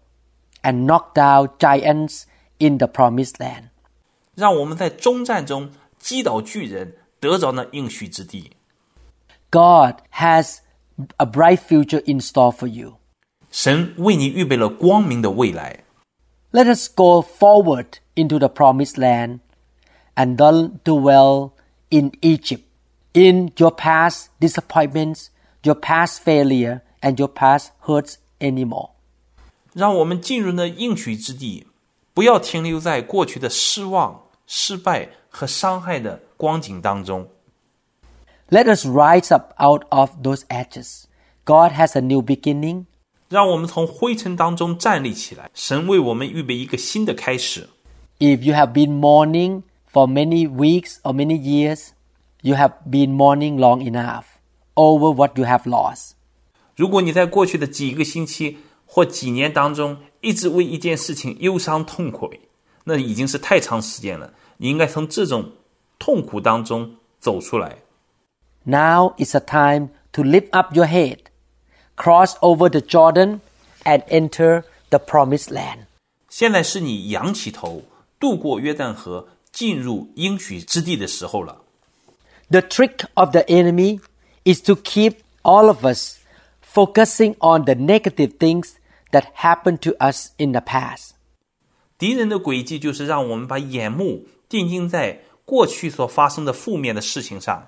[0.64, 2.24] and knock down giants
[2.58, 3.70] in the promised land.
[4.36, 5.70] 让我们在终战中
[6.00, 8.52] 击倒巨人，得着那应许之地。
[9.52, 10.60] God has
[11.18, 12.96] a bright future in store for you.
[13.52, 15.84] 神为你预备了光明的未来。
[16.52, 19.40] Let us go forward into the promised land
[20.16, 21.52] and don't dwell
[21.90, 22.63] in Egypt,
[23.14, 25.28] in your past disappointments,
[25.64, 28.92] your past failure, and your past hurts anymore.
[29.74, 31.68] 让我们进入那应许之地，
[32.14, 37.28] 不要停留在过去的失望、失败和伤害的光景当中。
[38.50, 41.04] Let us rise up out of those ashes.
[41.46, 42.86] God has a new beginning.
[43.30, 47.70] 让我们从灰尘当中站立起来，神为我们预备一个新的开始。
[48.18, 49.62] If you have been mourning
[49.94, 51.90] for many weeks or many years,
[52.44, 54.24] you have been mourning long enough
[54.76, 56.12] over what you have lost.
[56.76, 62.40] 如果你在过去的几个星期或几年当中一直为一件事情忧伤痛悔，
[62.86, 64.34] 那已经是太长时间了。
[64.58, 65.52] 你应该从这种
[65.98, 67.78] 痛苦当中走出来。
[68.64, 71.20] Now is the time to lift up your head,
[71.96, 73.40] cross over the Jordan,
[73.84, 75.86] and enter the promised land.
[76.30, 77.84] 现在是你仰起头，
[78.20, 81.62] 渡过约旦河，进入应许之地的时候了。
[82.54, 84.00] The trick of the enemy
[84.44, 86.20] is to keep all of us
[86.62, 88.80] focusing on the negative things
[89.12, 91.16] that happened to us in the past.
[91.98, 97.68] 敌人的诡计就是让我们把眼目定睛在过去所发生的负面的事情上。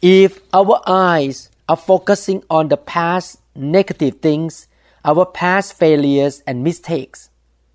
[0.00, 4.64] If our eyes are focusing on the past negative things,
[5.02, 7.28] our past failures and mistakes,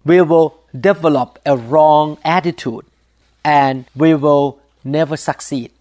[0.04, 2.86] we will develop a wrong attitude
[3.44, 5.72] and we will never succeed.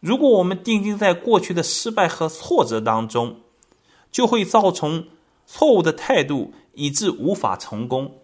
[0.00, 3.40] 如果我们定睛在过去的失败和挫折当中，
[4.10, 5.08] 就会造成
[5.46, 8.18] 错误的态度，以致无法成功。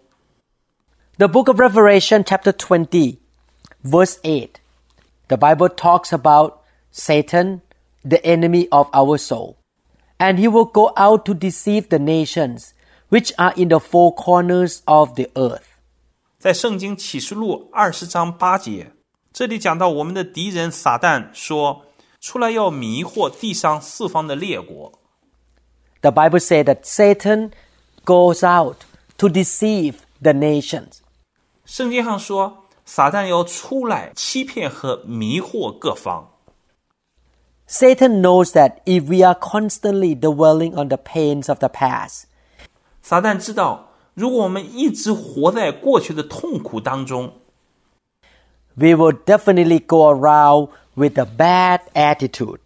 [1.17, 3.17] The book of Revelation, chapter 20,
[3.83, 4.49] verse 8,
[5.27, 6.59] the Bible talks about
[6.91, 7.61] Satan,
[8.03, 9.55] the enemy of our soul.
[10.17, 12.73] And he will go out to deceive the nations
[13.09, 15.63] which are in the four corners of the earth.
[16.37, 18.91] 在圣经启示录二十章八节，
[19.35, 24.91] 这里讲到我们的敌人撒旦说：“出来要迷惑地上四方的列国。
[26.01, 27.51] The Bible says that Satan
[28.03, 28.77] goes out
[29.17, 30.99] to deceive the nations.
[31.65, 36.27] ”圣经上说，撒旦要出来欺骗和迷惑各方。
[37.67, 42.23] Satan knows that if we are constantly dwelling on the pains of the past,
[43.01, 47.33] 撒旦知道，如果我们一直活在过去的痛苦当中，
[48.75, 52.59] we will definitely go around with a bad attitude.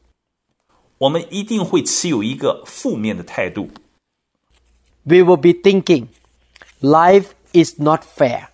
[0.98, 3.70] 我们一定会持有一个负面的态度。
[5.04, 6.08] We will be thinking,
[6.82, 8.48] life is not fair.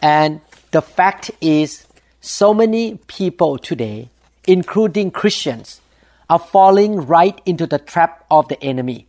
[0.00, 1.86] And the fact is,
[2.20, 4.08] so many people today,
[4.44, 5.78] including Christians,
[6.28, 9.06] are falling right into the trap of the enemy.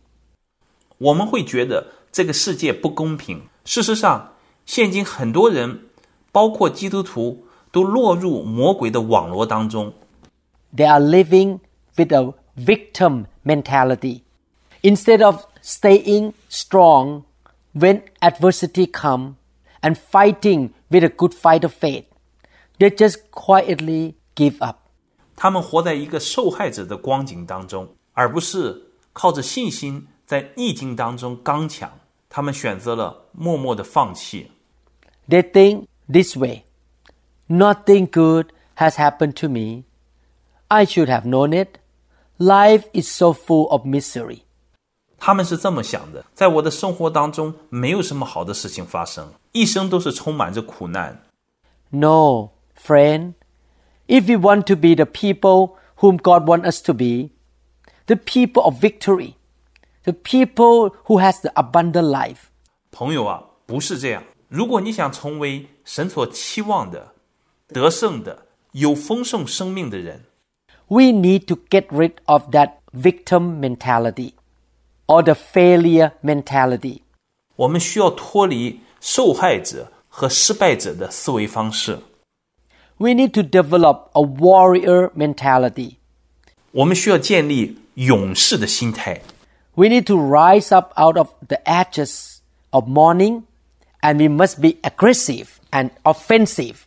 [0.98, 3.42] 我们会觉得这个世界不公平。
[3.64, 4.32] 事实上，
[4.66, 5.82] 现今很多人，
[6.32, 9.92] 包括基督徒， 都落入魔鬼的网络当中。
[10.76, 11.60] They are living
[11.96, 14.22] with a victim mentality.
[14.82, 17.24] Instead of staying strong
[17.74, 19.34] when adversity come
[19.80, 22.04] and fighting with a good fight of faith,
[22.78, 24.76] they just quietly give up.
[25.36, 31.90] 他们活在一个受害者的光景当中，而不是靠着信心在逆境当中刚强。
[32.28, 34.50] 他们选择了默默的放弃。
[35.28, 36.64] They think this way
[37.52, 39.84] Nothing good has happened to me.
[40.68, 41.78] I should have known it.
[42.38, 44.42] Life is so full of misery.
[45.18, 51.22] 他们是这么想的：在我的生活当中，没有什么好的事情发生，一生都是充满着苦难。
[51.90, 53.34] No, friend.
[54.06, 57.30] If we want to be the people whom God wants us to be,
[58.06, 59.34] the people of victory,
[60.04, 62.50] the people who has the abundant life,
[62.92, 64.22] 朋友啊，不是这样。
[64.48, 67.11] 如果你想成为神所期望的、
[67.72, 70.24] 得胜的、有丰盛生命的人，
[70.86, 74.32] we need to get rid of that victim mentality
[75.06, 77.00] or the failure mentality.
[77.56, 81.98] 我们需要脱离受害者和失败者的思维方式。
[82.96, 85.96] We need to develop a warrior mentality.
[86.72, 89.22] 我们需要建立勇士的心态。
[89.74, 92.38] We need to rise up out of the ashes
[92.70, 93.42] of mourning
[94.00, 96.78] and we must be aggressive and offensive.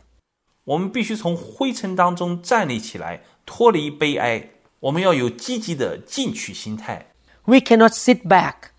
[0.66, 4.50] 我们必须从灰尘当中站立起来，脱离悲哀。
[4.80, 7.12] 我们要有积极的进取心态。
[7.44, 8.70] We cannot sit back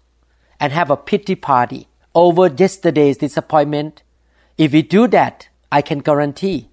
[0.59, 3.95] and have a pity party over yesterday's disappointment.
[4.57, 6.65] If we do that, I can guarantee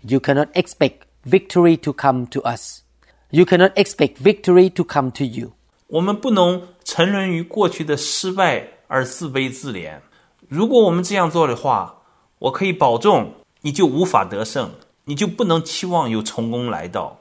[0.00, 2.82] you cannot expect victory to come to us.
[3.30, 5.52] You cannot expect victory to come to you.
[5.88, 10.00] 我们不能沉沦于过去的失败而自卑自怜。
[10.48, 12.02] 如果我们这样做的话，
[12.38, 13.32] 我可以保证
[13.62, 14.70] 你就无法得胜，
[15.04, 17.18] 你就不能期望有成功来到。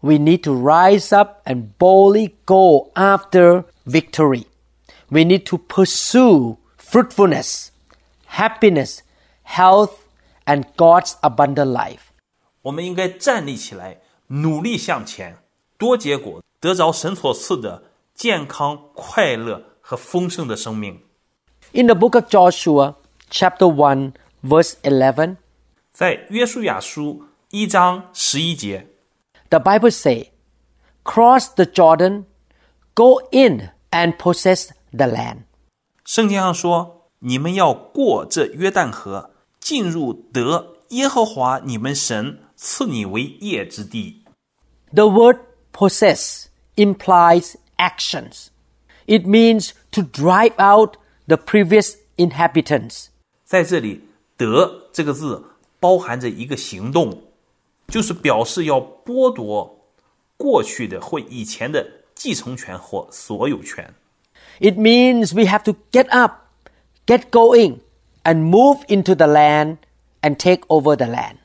[0.00, 4.46] We need to rise up and boldly go after victory.
[5.08, 7.68] We need to pursue fruitfulness,
[8.28, 9.00] happiness,
[9.44, 9.92] health,
[10.46, 12.00] and God's abundant life.
[12.62, 15.36] 我们应该站立起来，努力向前，
[15.76, 17.82] 多结果，得着神所赐的
[18.14, 21.00] 健康、快乐和丰盛的生命。
[21.72, 22.94] In the book of Joshua,
[23.30, 25.36] chapter 1, verse 11,
[25.94, 28.86] 在约书亚书一章十一节，
[29.48, 30.32] the Bible say,
[31.04, 32.24] cross the Jordan,
[32.94, 35.42] go in and possess the land.
[36.04, 44.24] 圣经上说：“你们要过这约旦河，进入得耶和华你们神赐你为业之地。
[44.92, 45.38] The word
[45.72, 46.46] possess
[46.76, 48.46] implies actions.
[49.06, 50.96] It means to drive out
[51.26, 53.06] the previous inhabitants.
[53.44, 54.00] ”在这里，“
[54.36, 55.44] 得”这个字
[55.78, 57.22] 包含着一个行动，
[57.88, 59.78] 就是表示要剥夺
[60.36, 63.92] 过去的或以前的继承权或所有权。
[64.60, 66.46] It means we have to get up,
[67.06, 67.78] get going,
[68.24, 69.78] and move into the land
[70.20, 71.36] and take over the land.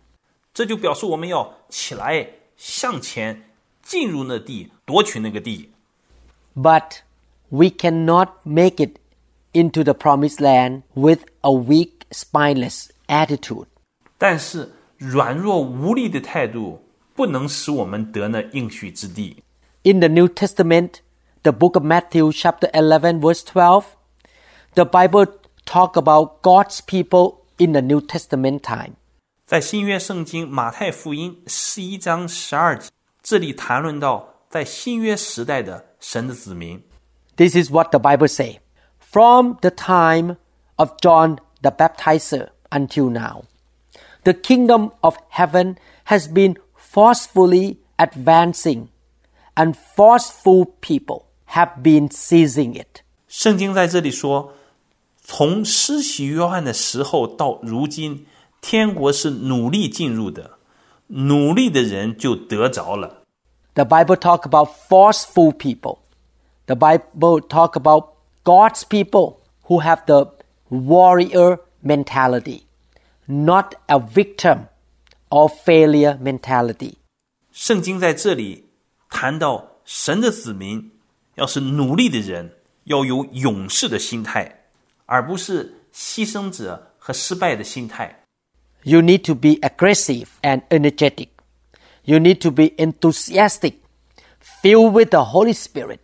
[0.53, 3.49] 这就表示我们要起来向前，
[3.81, 5.69] 进入那地，夺取那个地。
[6.55, 6.99] But
[7.49, 8.97] we cannot make it
[9.53, 13.67] into the promised land with a weak, spineless attitude.
[14.19, 19.43] 但是软弱无力的态度不能使我们得那应许之地。
[19.83, 20.95] In the New Testament,
[21.43, 23.83] the book of Matthew, chapter 11, verse 12,
[24.73, 25.27] the Bible
[25.65, 28.93] talk about God's people in the New Testament time.
[29.45, 32.89] 在新约圣经马太福音十一章十二节，
[33.21, 36.81] 这里谈论到在新约时代的神的子民。
[37.35, 38.59] This is what the Bible say.
[38.99, 40.37] From the time
[40.77, 43.43] of John the Baptizer until now,
[44.23, 48.89] the kingdom of heaven has been forcefully advancing,
[49.55, 53.01] and forceful people have been seizing it.
[53.27, 54.53] 圣经在这里说，
[55.21, 58.25] 从施洗约翰的时候到如今，
[58.61, 60.51] 天国是努力进入的，
[61.07, 63.23] 努力的人就得着了。
[63.73, 65.99] The Bible talk about forceful people.
[66.65, 70.31] The Bible talk about God's people who have the
[70.69, 72.61] warrior mentality,
[73.29, 74.67] not a victim
[75.29, 76.95] or failure mentality.
[77.51, 78.65] 圣经在这里
[79.09, 80.91] 谈到神的子民，
[81.35, 82.53] 要是努力的人，
[82.85, 84.65] 要有勇士的心态，
[85.05, 88.23] 而不是牺牲者和失败的心态。
[88.83, 91.29] You need to be aggressive and energetic.
[92.03, 93.75] You need to be enthusiastic,
[94.61, 95.99] filled with the Holy Spirit.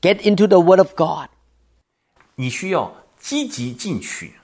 [0.00, 1.30] Get into the Word of God.
[2.36, 4.34] 你需要积极进取，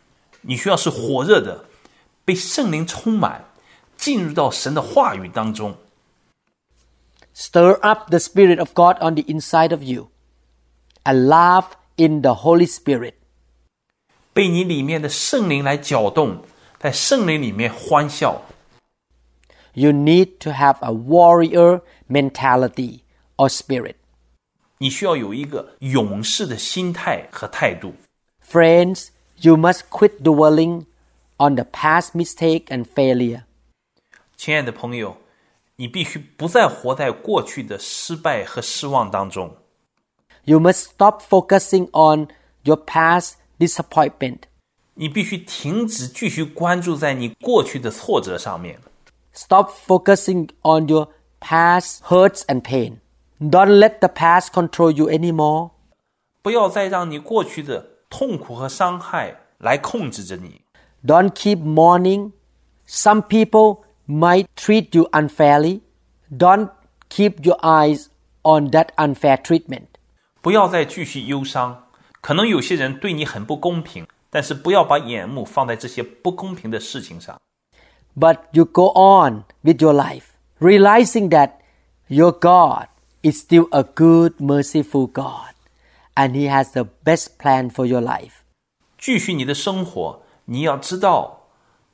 [0.41, 1.67] 你需要是火热的，
[2.25, 3.45] 被圣灵充满，
[3.97, 5.77] 进入到神的话语当中。
[7.35, 10.11] Stir up the Spirit of God on the inside of you
[11.05, 13.15] and laugh in the Holy Spirit.
[14.33, 16.43] 被你里面的圣灵来搅动，
[16.79, 18.43] 在圣灵里面欢笑。
[19.73, 23.01] You need to have a warrior mentality
[23.37, 23.95] or spirit.
[24.79, 27.95] 你需要有一个勇士的心态和态度。
[28.45, 29.09] Friends,
[29.41, 30.87] you must quit dwelling
[31.39, 33.43] on the past mistake and failure.
[34.37, 35.17] 亲爱的朋友，
[35.77, 39.57] 你必须不再活在过去的失败和失望当中。
[40.45, 42.29] You must stop focusing on
[42.63, 44.41] your past disappointment.
[44.95, 48.81] 你必须停止继续关注在你过去的挫折上面，
[49.33, 51.09] Stop focusing on your
[51.41, 52.99] past hurts and pain.
[53.39, 55.71] Don't let the past control you anymore.
[56.43, 60.63] 不要再让你过去的痛苦和伤害来控制着你。
[61.05, 62.33] Don't keep mourning.
[62.87, 65.81] Some people might treat you unfairly.
[66.31, 66.71] Don't
[67.09, 68.09] keep your eyes
[68.43, 69.87] on that unfair treatment.
[70.43, 71.85] 不要再继续忧伤，
[72.21, 77.39] 可能有些人对你很不公平，但是不要把眼目放在这些不公平的事情上。
[78.19, 80.25] But you go on with your life,
[80.59, 81.53] realizing that
[82.09, 82.89] your God
[83.23, 85.55] is still a good, merciful God,
[86.15, 88.33] and He has the best plan for your life.
[88.99, 91.41] 继续你的生活， 你要知道，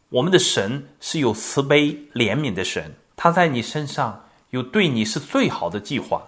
[0.09, 6.23] 我们的神是有慈悲怜悯的神，他在你身上有对你是最好的计划。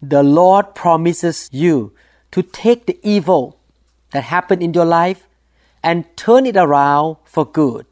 [0.00, 1.92] The Lord promises you
[2.30, 3.54] to take the evil
[4.12, 5.20] that happened in your life
[5.82, 7.86] and turn it around for good.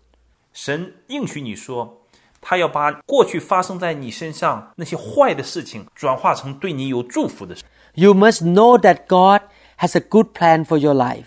[0.53, 2.03] 神应许你说，
[2.41, 7.65] 他要把过去发生在你身上那些坏的事情，转化成对你有祝福的事。
[7.95, 9.43] You must know that God
[9.79, 11.27] has a good plan for your life.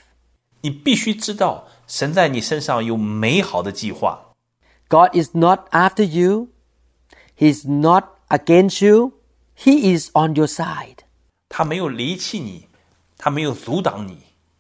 [0.62, 4.34] 你必须知道， 神在你身上有美好的计划。
[4.90, 6.50] God is not after you.
[7.38, 9.14] He's not against you.
[9.58, 11.00] He is on your side.
[11.50, 12.68] 他没有离弃你，
[13.18, 14.20] 他没有阻挡你，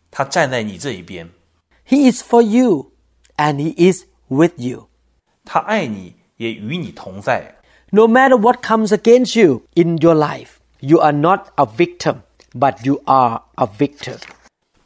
[0.09, 1.29] 他站在你这一边。
[1.87, 2.91] He is for you
[3.37, 4.89] and He is with you.
[5.45, 7.55] 他爱你，也与你同在。
[7.91, 12.17] No matter what comes against you in your life, you are not a victim,
[12.53, 14.17] but you are a victor.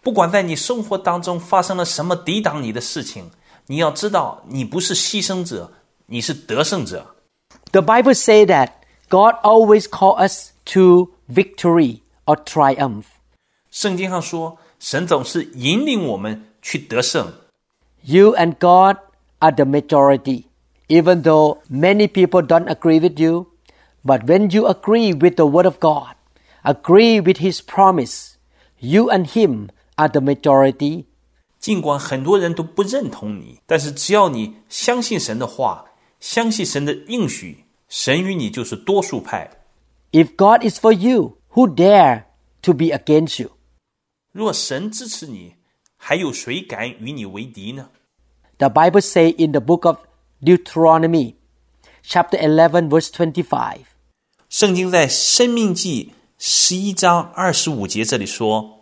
[0.06, 3.32] 不管在你生活当中发生了什么抵挡你的事情，
[3.68, 5.72] 你要知道，你不是牺牲者，
[6.08, 7.16] 你是得胜者。
[7.72, 8.70] The Bible says that
[9.10, 13.04] God always calls us to victory or triumph.
[13.70, 17.32] 圣经上说，神总是引领我们去得胜。
[18.04, 18.98] You and God
[19.40, 20.46] are the majority,
[20.88, 23.48] even though many people don't agree with you.
[24.04, 26.16] But when you agree with the Word of God,
[26.64, 28.32] agree with His promise,
[28.80, 31.05] you and Him are the majority。
[31.59, 35.85] 尽管很多人都不认同你，但是只要你相信神的话，
[36.21, 39.51] 相信神的应许，神与你就是多数派。
[40.13, 42.25] If God is for you, who dare
[42.63, 43.53] to be against you？
[44.33, 45.55] 若神支持你，
[45.97, 47.89] 还有谁敢与你为敌呢
[48.59, 49.97] ？The Bible say in the book of
[50.43, 51.35] Deuteronomy,
[52.05, 53.81] chapter eleven, verse twenty-five。
[54.49, 58.76] 圣经在《申命记》十一章二十五节这里说。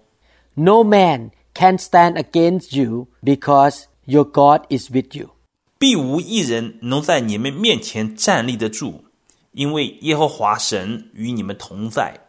[0.55, 5.29] No man can stand against you because your God is with you.：“
[5.77, 9.05] 必无一人能在你们面前站立得住，
[9.51, 12.19] 因为耶和华神与你们同在。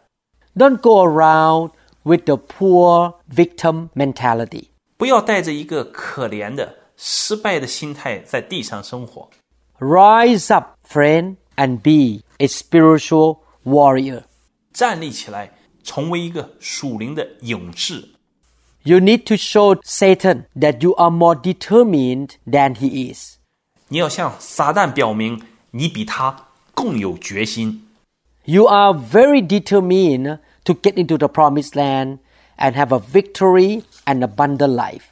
[0.55, 1.71] Don't go around
[2.03, 4.65] with the poor victim mentality.
[4.97, 9.29] 不要带着一个可怜的、失败的心态在地上生活。
[9.79, 14.23] Rise up, friend, and be a spiritual warrior.
[14.71, 15.51] 站立起来，
[15.83, 18.09] 成为一个属灵的勇士。
[18.85, 23.37] You need to show Satan that you are more determined than he is.
[23.89, 25.41] 你要向撒旦表明，
[25.71, 27.87] 你比他更有决心。
[28.45, 32.19] You are very determined to get into the promised land
[32.57, 35.03] and have a victory and abundant life.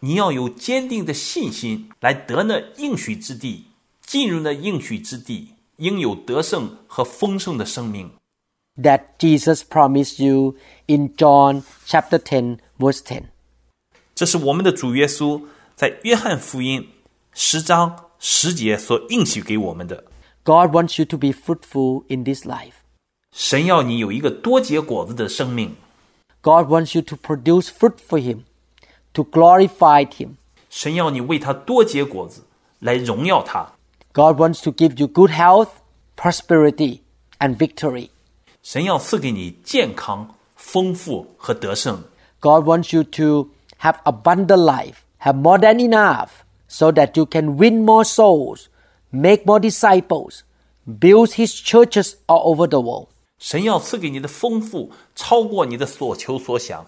[0.00, 3.64] 你要有坚定的信心，来得那应许之地，
[4.02, 8.10] 进入那应许之地，应有得胜和丰盛的生命。
[8.78, 10.54] that Jesus promised you
[10.86, 13.24] in John chapter 10 verse 10.
[14.14, 15.42] 这是我们的主耶稣
[15.74, 16.88] 在约翰福音
[17.32, 20.04] 十章十节所应许给我们的。
[20.42, 22.72] God wants you to be fruitful in this life.
[23.32, 25.74] 神要你有一个多结果子的生命，
[26.40, 28.44] God wants you to produce fruit for him,
[29.12, 30.36] to glorify him.
[30.70, 32.44] 神要你为他多结果子，
[32.78, 33.72] 来荣耀他。
[34.12, 35.68] God wants to give you good health,
[36.16, 37.00] prosperity,
[37.38, 38.08] and victory.
[38.62, 42.02] 神要赐给你健康、丰富和得胜。
[42.40, 47.56] God wants you to have abundant life, have more than enough, so that you can
[47.56, 48.68] win more souls,
[49.10, 50.42] make more disciples,
[50.86, 53.08] build his churches all over the world.
[53.38, 56.86] 神要赐给你的丰富超过你的所求所想，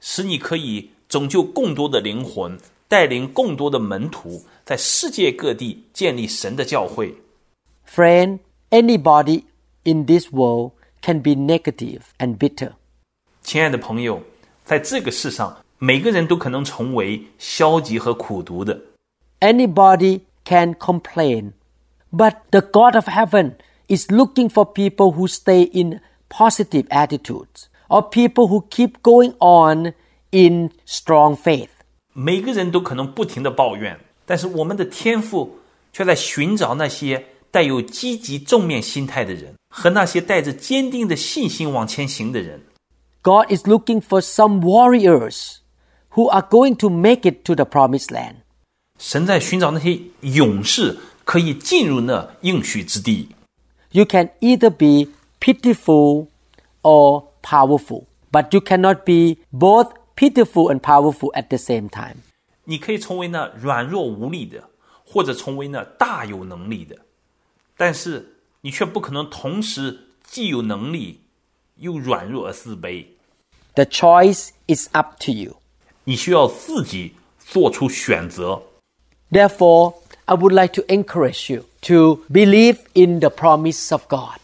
[0.00, 7.14] 使你可以拯救更多的灵魂，带领更多的门徒，在世界各地建立神的教会。
[7.88, 8.40] Friend,
[8.70, 9.44] anybody
[9.84, 12.72] in this world can be negative and bitter.
[13.42, 14.22] 亲爱的朋友，
[14.69, 18.79] 在这个世上，每个人都可能成为消极和苦毒的。
[19.39, 21.53] Anybody can complain,
[22.11, 23.53] but the God of heaven
[23.87, 29.95] is looking for people who stay in positive attitudes or people who keep going on
[30.29, 31.69] in strong faith.
[32.13, 35.57] 每个人都可能不停的抱怨，但是我们的天父
[35.91, 42.61] 却在寻找那些带有积极正面心态的人和那些带着坚定的信心往前行的人。
[43.22, 45.60] God is looking for some warriors
[46.10, 48.36] who are going to make it to the promised land.
[48.98, 53.28] 神在寻找那些勇士，可以进入那应许之地。
[53.90, 56.28] You can either be pitiful
[56.82, 62.16] or powerful, but you cannot be both pitiful and powerful at the same time.
[62.64, 64.70] 你可以成为那软弱无力的，
[65.04, 66.96] 或者成为那大有能力的，
[67.76, 71.20] 但是你却不可能同时既有能力
[71.78, 73.06] 又软弱而自卑。
[73.74, 75.56] The choice is up to you.
[76.04, 78.62] 你需要自己做出选择。
[79.30, 79.94] Therefore,
[80.26, 84.38] I would like to encourage you to believe in the promise of God.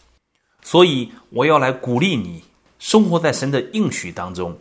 [0.63, 2.43] 所以我要来鼓励你，
[2.77, 4.57] 生活在神的应许当中。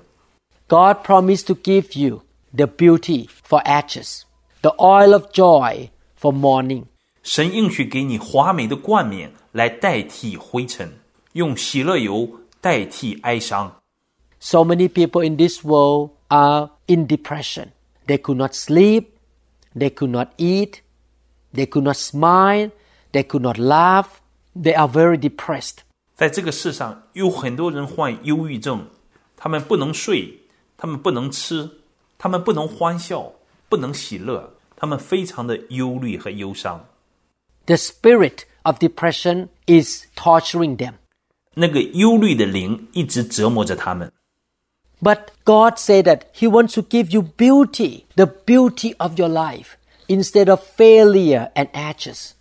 [0.68, 2.22] God promised to give you
[2.55, 4.22] the beauty for ashes,
[4.62, 5.90] the oil of joy
[6.20, 6.84] for mourning.
[7.22, 11.01] 神应许给你华美的冠冕来代替灰尘，
[11.32, 12.30] 用喜乐油
[12.64, 13.72] 代替哀伤。
[14.38, 17.68] So many people in this world are in depression.
[18.07, 19.09] They could not sleep,
[19.76, 20.80] they could not eat,
[21.55, 22.70] they could not smile,
[23.12, 24.20] they could not laugh.
[24.55, 25.78] They are very depressed.
[26.16, 28.86] 在这个世上，有很多人患忧郁症，
[29.36, 30.40] 他们不能睡，
[30.76, 31.70] 他们不能吃，
[32.18, 33.32] 他们不能欢笑，
[33.68, 36.84] 不能喜乐，他们非常的忧虑和忧伤。
[37.66, 40.94] The spirit of depression is torturing them.
[41.55, 44.12] 那个忧虑的灵一直折磨着他们。
[45.03, 49.76] But God said that He wants to give you beauty, the beauty of your life,
[50.09, 52.32] instead of failure and ashes.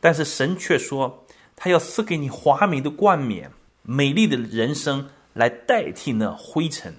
[0.00, 1.24] 但是神却说，
[1.56, 3.50] 他要赐给你华美的冠冕，
[3.82, 6.96] 美丽的人生来代替那灰尘。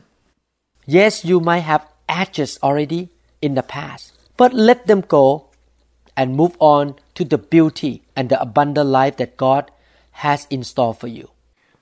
[0.85, 3.09] Yes, you might have ashes already
[3.41, 5.49] in the past, but let them go
[6.15, 9.65] and move on to the beauty and the abundant life that God
[10.21, 11.29] has in store for you.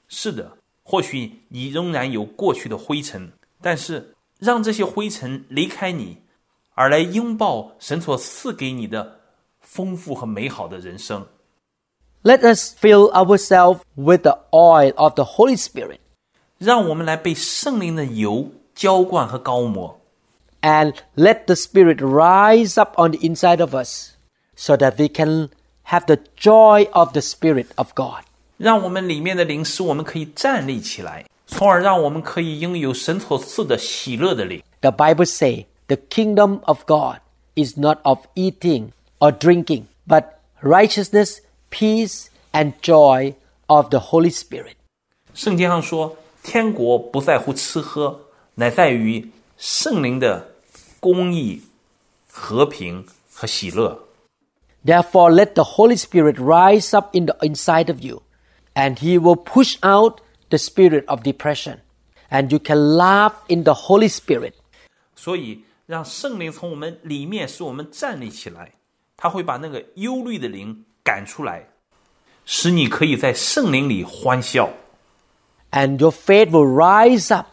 [0.09, 6.19] 是的，或许你仍然有过去的灰尘，但是让这些灰尘离开你，
[6.75, 9.21] 而来拥抱神所赐给你的
[9.61, 11.27] 丰富和美好的人生。
[12.23, 15.99] Let us fill ourselves with the oil of the Holy Spirit.
[16.59, 20.01] 让我们来被圣灵的油浇灌和膏抹。
[20.63, 24.15] And let the Spirit rise up on the inside of us,
[24.57, 25.51] so that we can
[25.85, 28.25] have the joy of the Spirit of God.
[28.58, 34.62] 让我们里面的灵使我们可以站立起来，从而让我们可以拥有神所赐的喜乐的灵。
[34.82, 37.20] The Bible say the kingdom of God
[37.56, 40.26] is not of eating or drinking, but
[40.62, 43.34] righteousness, peace, and joy
[43.68, 44.74] of the Holy Spirit.
[45.34, 48.20] 圣经上说，天国不在乎吃喝，
[48.56, 50.52] 乃在于圣灵的
[51.00, 51.62] 公义、
[52.30, 54.08] 和平和喜乐。
[54.86, 58.24] Therefore, let the Holy Spirit rise up in the inside of you,
[58.76, 61.80] and He will push out the spirit of depression,
[62.30, 64.54] and you can laugh in the Holy Spirit.
[65.16, 68.74] 所以，让圣灵从我们里面使我们站立起来，
[69.18, 71.68] 他会把那个忧虑的灵赶出来，
[72.46, 74.70] 使你可以在圣灵里欢笑。
[75.72, 77.48] and your faith will rise up.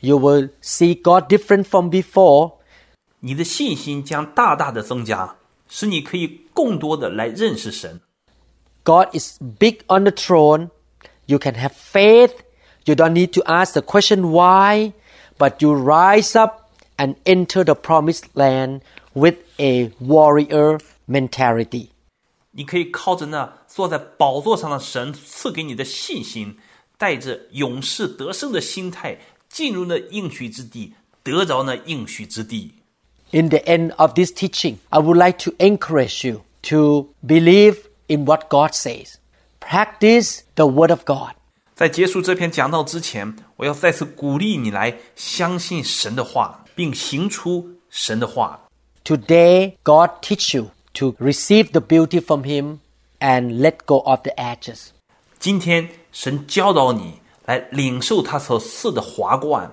[0.00, 2.54] You will see God different from before,
[3.20, 5.36] 你的信心将大大的增加，
[5.68, 8.00] 使你可以更多的来认识神。
[8.86, 10.70] God is big on the throne.
[11.26, 12.42] You can have faith.
[12.84, 14.92] You don't need to ask the question why,
[15.38, 18.82] but you rise up and enter the promised land
[19.14, 21.90] with a warrior mentality.
[22.50, 26.56] 你可以靠着那坐在宝座上的神赐给你的信心，
[26.98, 29.18] 带着勇士得胜的心态，
[29.48, 30.92] 进入那应许之地，
[31.22, 32.74] 得着那应许之地。
[33.30, 37.76] In the end of this teaching, I would like to encourage you to believe
[38.08, 39.14] in what God says.
[39.60, 41.34] Practice the Word of God.
[41.74, 48.60] 在结束这篇讲道之前，我要再次鼓励你来相信神的话，并行出神的话。
[49.04, 52.78] Today, God teach you to receive the beauty from Him
[53.18, 54.88] and let go of the edges.
[55.40, 57.14] 今天，神教导你
[57.46, 59.72] 来领受他所赐的华冠，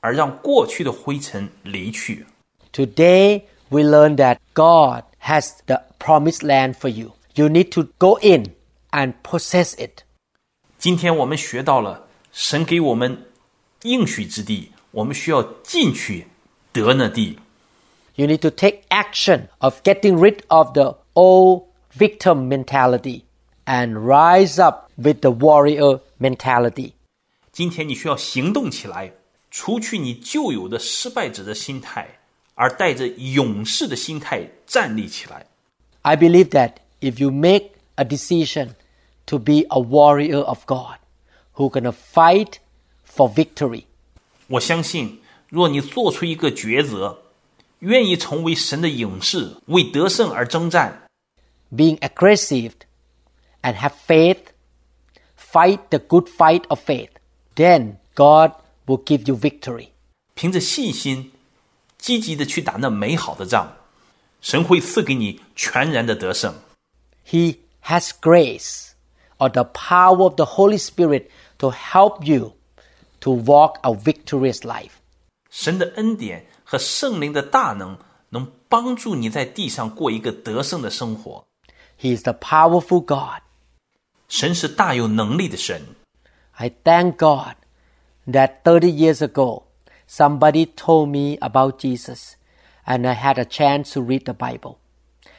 [0.00, 2.24] 而让过去的灰尘离去。
[2.72, 7.12] Today, we learn that God has the promised land for you.
[7.36, 8.52] You need to go in
[8.90, 10.04] and possess it.
[10.78, 13.26] 今天我们学到了神给我们
[13.82, 16.26] 应许之地，我们需要进去
[16.72, 17.38] 得那地。
[18.14, 23.22] You need to take action of getting rid of the old victim mentality
[23.64, 26.92] and rise up with the warrior mentality.
[27.50, 29.12] 今天你需要行动起来，
[29.50, 32.18] 除去你旧有的失败者的心态，
[32.54, 35.46] 而带着勇士的心态站立起来。
[36.02, 38.74] I believe that if you make a decision
[39.26, 40.98] to be a warrior of God
[41.54, 42.54] who gonna fight
[43.04, 43.84] for victory,
[44.48, 47.18] 我相信，若你做出一个抉择，
[47.80, 51.02] 愿意成为神的勇士，为得胜而征战，
[51.74, 52.72] being aggressive
[53.62, 54.38] and have faith,
[55.36, 57.10] fight the good fight of faith,
[57.54, 58.52] then God
[58.86, 59.88] will give you victory.
[60.34, 61.32] 凭着信心，
[61.98, 63.68] 积极的去打那美好的仗，
[64.40, 66.54] 神会赐给你全然的得胜。
[67.26, 68.94] He has grace
[69.38, 72.52] or the power of the Holy Spirit to help you
[73.20, 74.92] to walk a victorious life.
[75.50, 77.98] 神的恩典和圣灵的大能，
[78.30, 81.44] 能帮助你在地上过一个得胜的生活。
[82.00, 83.42] He is the powerful God.
[84.28, 85.82] 神是大有能力的神。
[86.52, 87.56] I thank God
[88.26, 89.64] that 30 years ago,
[90.08, 92.36] somebody told me about Jesus
[92.86, 94.76] and I had a chance to read the Bible.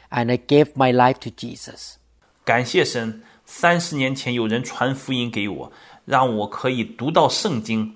[0.09, 1.95] and I gave my life to Jesus.
[2.43, 5.71] 感谢神，三十年前有人传福音给我，
[6.05, 7.95] 让我可以读到圣经，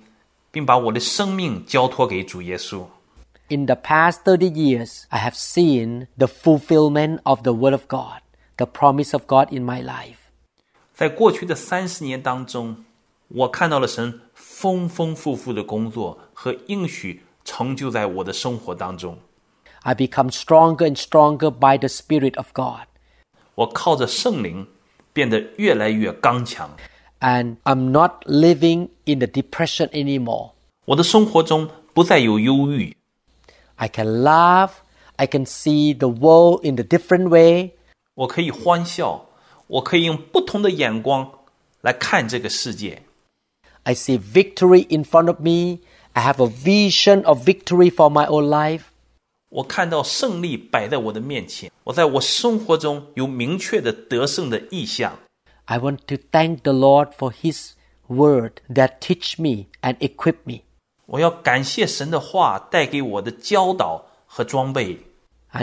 [0.50, 2.86] 并把我的生命交托给主耶稣。
[3.48, 8.20] In the past 30 years, I have seen the fulfillment of the Word of God,
[8.56, 10.16] the promise of God in my life.
[10.94, 12.84] 在过去的三十年当中，
[13.28, 19.18] 我看到了神丰丰富富的工作和应许成就在我的生活当中。
[19.82, 22.86] I become stronger and stronger by the Spirit of God.
[23.54, 24.66] 我靠着圣灵
[25.12, 26.76] 变得越来越刚强。
[27.20, 30.52] And I'm not living in the depression anymore.
[30.84, 32.96] 我的生活中不再有忧郁，
[33.76, 34.70] I can laugh.
[35.16, 37.72] I can see the world in a different way.
[38.14, 39.26] 我可以欢笑，
[39.66, 41.28] 我可以用不同的眼光
[41.80, 43.02] 来看这个世界。
[43.82, 45.80] I see victory in front of me.
[46.12, 48.84] I have a vision of victory for my own life.
[49.53, 55.19] 我看到胜利摆在我的面前，我在我生活中有明确的得胜的异象。
[55.65, 57.73] I want to thank the Lord for His
[58.07, 60.63] word that teach me and equip me.
[61.07, 61.21] I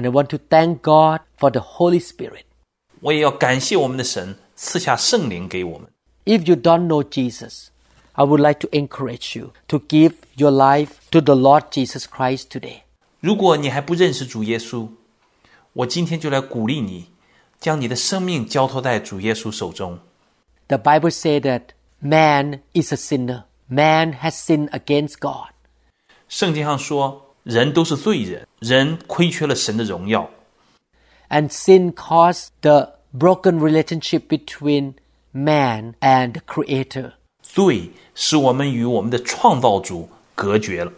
[0.09, 2.45] want to thank God for the Holy Spirit.
[3.01, 5.91] 我也要感谢我们的神赐下圣灵给我们。
[6.27, 7.71] If you don't know Jesus,
[8.13, 12.51] I would like to encourage you to give your life to the Lord Jesus Christ
[12.51, 12.83] today.
[13.20, 14.88] 如果你还不认识主耶稣，
[15.74, 17.08] 我今天就来鼓励你，
[17.60, 20.00] 将你的生命交托在主耶稣手中。
[20.68, 21.62] The Bible says that
[22.00, 23.44] man is a sinner.
[23.68, 25.50] Man has sinned against God.
[26.28, 30.30] 圣经上说，人都是罪人，人亏缺了神的荣耀，
[31.30, 34.94] And sin caused the broken relationship between
[35.32, 37.14] man and the Creator.
[37.42, 40.92] 罪使我们与我们的创造主隔绝了。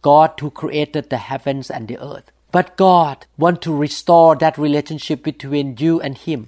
[0.00, 2.24] God who created the heavens and the earth.
[2.50, 6.46] But God want to restore that relationship between you and Him.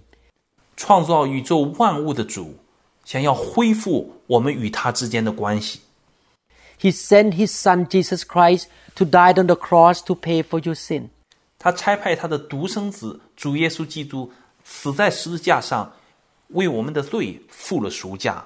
[0.76, 2.57] 创造宇宙万物的主，
[3.05, 5.80] 想要恢复我们与他之间的关系。
[6.80, 10.74] He sent His Son Jesus Christ to die on the cross to pay for your
[10.74, 11.09] sin.
[11.59, 14.30] 他差派他的独生子主耶稣基督
[14.64, 15.92] 死在十字架上，
[16.48, 18.44] 为我们的罪付了赎价。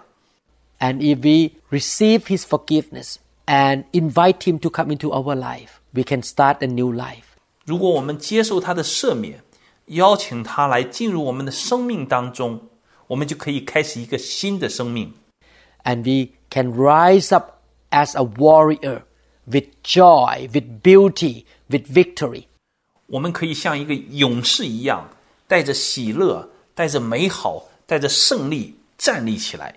[0.79, 6.03] And if we receive His forgiveness and invite Him to come into our life, we
[6.03, 7.25] can start a new life.
[7.65, 9.43] 如果我们接受他的赦免，
[9.87, 12.61] 邀请他来进入我们的生命当中，
[13.07, 15.13] 我们就可以开始一个新的生命。
[15.85, 19.03] And we can rise up as a warrior
[19.47, 22.45] with joy, with beauty, with victory.
[23.07, 25.09] 我们可以像一个勇士一样，
[25.47, 29.75] 带着喜乐、带着美好、带着胜利站立起来。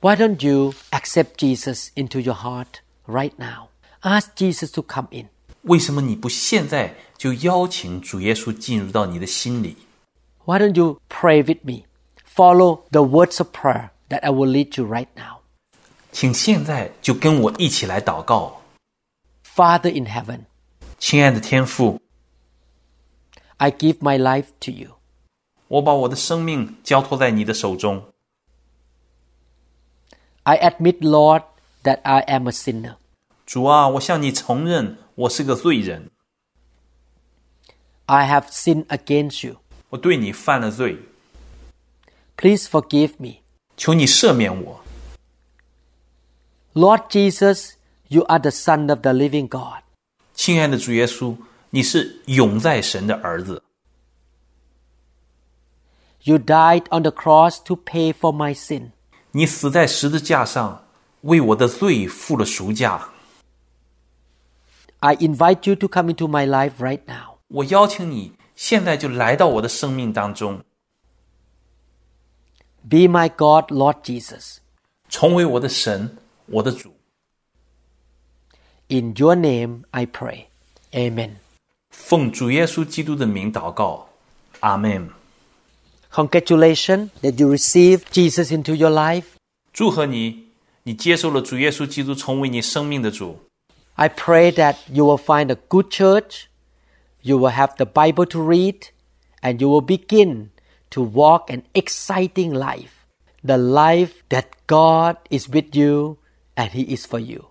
[0.00, 3.68] Why don't you accept Jesus into your heart right now?
[4.00, 5.28] Ask Jesus to come in.
[5.62, 9.76] 为什么你不现在就邀请主耶稣进入到你的心里？
[10.44, 11.86] Why don't you pray with me?
[12.34, 15.38] Follow the words of prayer that I will lead you right now.
[16.12, 18.62] 请现在就跟我一起来祷告，
[19.44, 20.42] Father in heaven,
[20.98, 22.00] 亲爱的天父，
[23.56, 24.92] I give my life to you.
[25.68, 28.04] 我把我的生命交托在你的手中。
[30.44, 31.42] I admit, Lord,
[31.82, 32.94] that I am a sinner.
[33.50, 36.10] 主啊，我向你承认我是个罪人，
[38.06, 39.56] I have sinned against you.
[39.90, 40.98] 我对你犯了罪，
[42.36, 43.42] Please forgive me.
[43.76, 44.80] 求你赦免我。
[46.74, 47.72] Lord Jesus,
[48.08, 49.82] you are the Son of the living God.
[50.34, 51.36] 亲爱的主耶稣，
[51.70, 53.62] 你是永在神的儿子，
[56.22, 58.90] You died on the cross to pay for my sin.
[59.30, 60.84] 你死在十字架上，
[61.22, 63.08] 为我的罪付了赎价。
[65.00, 67.38] I invite you to come into my life right now.
[67.48, 70.62] 我邀请你现在就来到我的生命当中，
[72.88, 74.56] Be my God, Lord Jesus.
[75.08, 76.16] 成为我的神，
[76.46, 76.94] 我的主。
[78.88, 80.46] In your name I pray.
[80.92, 81.36] Amen.
[81.90, 84.08] 奉主耶稣基督的名祷告，
[84.60, 85.10] 阿门。
[86.12, 89.24] Congratulations that you received Jesus into your life.
[89.72, 90.46] 祝贺你，
[90.84, 93.40] 你接受了主耶稣基督成为你生命的主。
[93.98, 96.48] I pray that you will find a good church,
[97.22, 98.90] you will have the Bible to read,
[99.40, 100.50] and you will begin
[100.90, 103.06] to walk an exciting life.
[103.42, 106.18] The life that God is with you
[106.56, 107.46] and He is for you.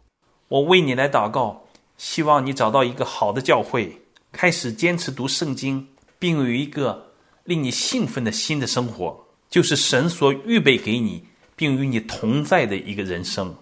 [0.49, 1.63] 我为你来祷告，
[1.97, 4.01] 希望你找到一个好的教会，
[4.31, 5.87] 开始坚持读圣经，
[6.19, 7.13] 并有一个
[7.45, 13.55] 令你兴奋的新的生活，就是神所预备给你并与你同在的一个人生。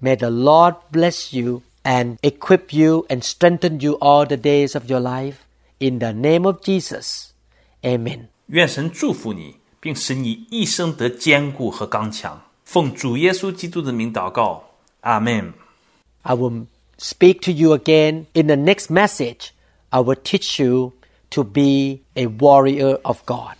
[0.00, 4.90] May the Lord bless you and equip you and strengthen you all the days of
[4.90, 5.36] your life.
[5.78, 7.32] In the name of Jesus.
[7.82, 8.28] Amen.
[8.46, 12.42] 愿神祝福你，并使你一生得坚固和刚强。
[12.64, 14.64] 奉主耶稣基督的名祷告，
[15.00, 15.52] 阿门。
[16.22, 16.66] I will
[16.98, 19.50] speak to you again in the next message.
[19.90, 20.94] I will teach you
[21.30, 23.56] to be a warrior of God.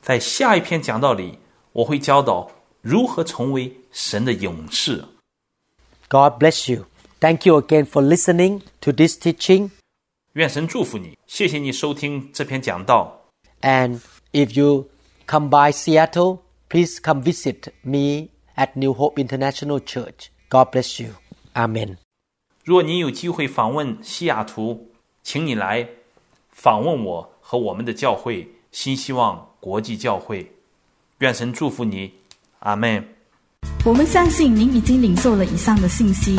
[0.00, 1.38] 在下一篇讲道里，
[1.72, 5.04] 我会教导如何成为神的勇士。
[6.08, 6.86] God bless you.
[7.20, 9.70] Thank you again for listening to this teaching.
[10.32, 13.26] 愿神祝福你，谢谢你收听这篇讲道。
[13.60, 14.00] And
[14.32, 14.88] if you
[15.26, 20.28] come by Seattle, please come visit me at New Hope International Church.
[20.48, 21.10] God bless you.
[21.54, 21.98] Amen.
[22.64, 24.90] 若你有机会访问西雅图，
[25.22, 25.88] 请你来
[26.50, 30.50] 访问我和我们的教会新希望国际教会。
[31.18, 32.12] 愿神祝福你，
[32.60, 33.06] 阿门。
[33.84, 36.38] 我们相信您已经领受了以上的信息。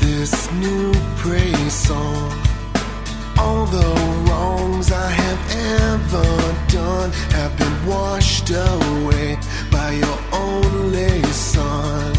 [0.00, 2.32] this new praise song.
[3.38, 3.90] All the
[4.26, 5.42] wrongs I have
[5.84, 6.30] ever
[6.68, 9.38] done have been washed away
[9.70, 12.12] by your only Son.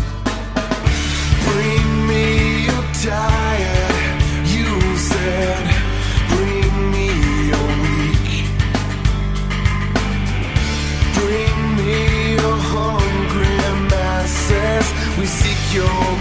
[1.48, 4.22] Bring me your tired,
[4.56, 5.64] you said.
[6.34, 7.08] Bring me
[7.52, 8.32] your weak.
[11.20, 13.58] Bring me your hungry
[13.92, 14.88] masses.
[15.20, 16.13] We seek your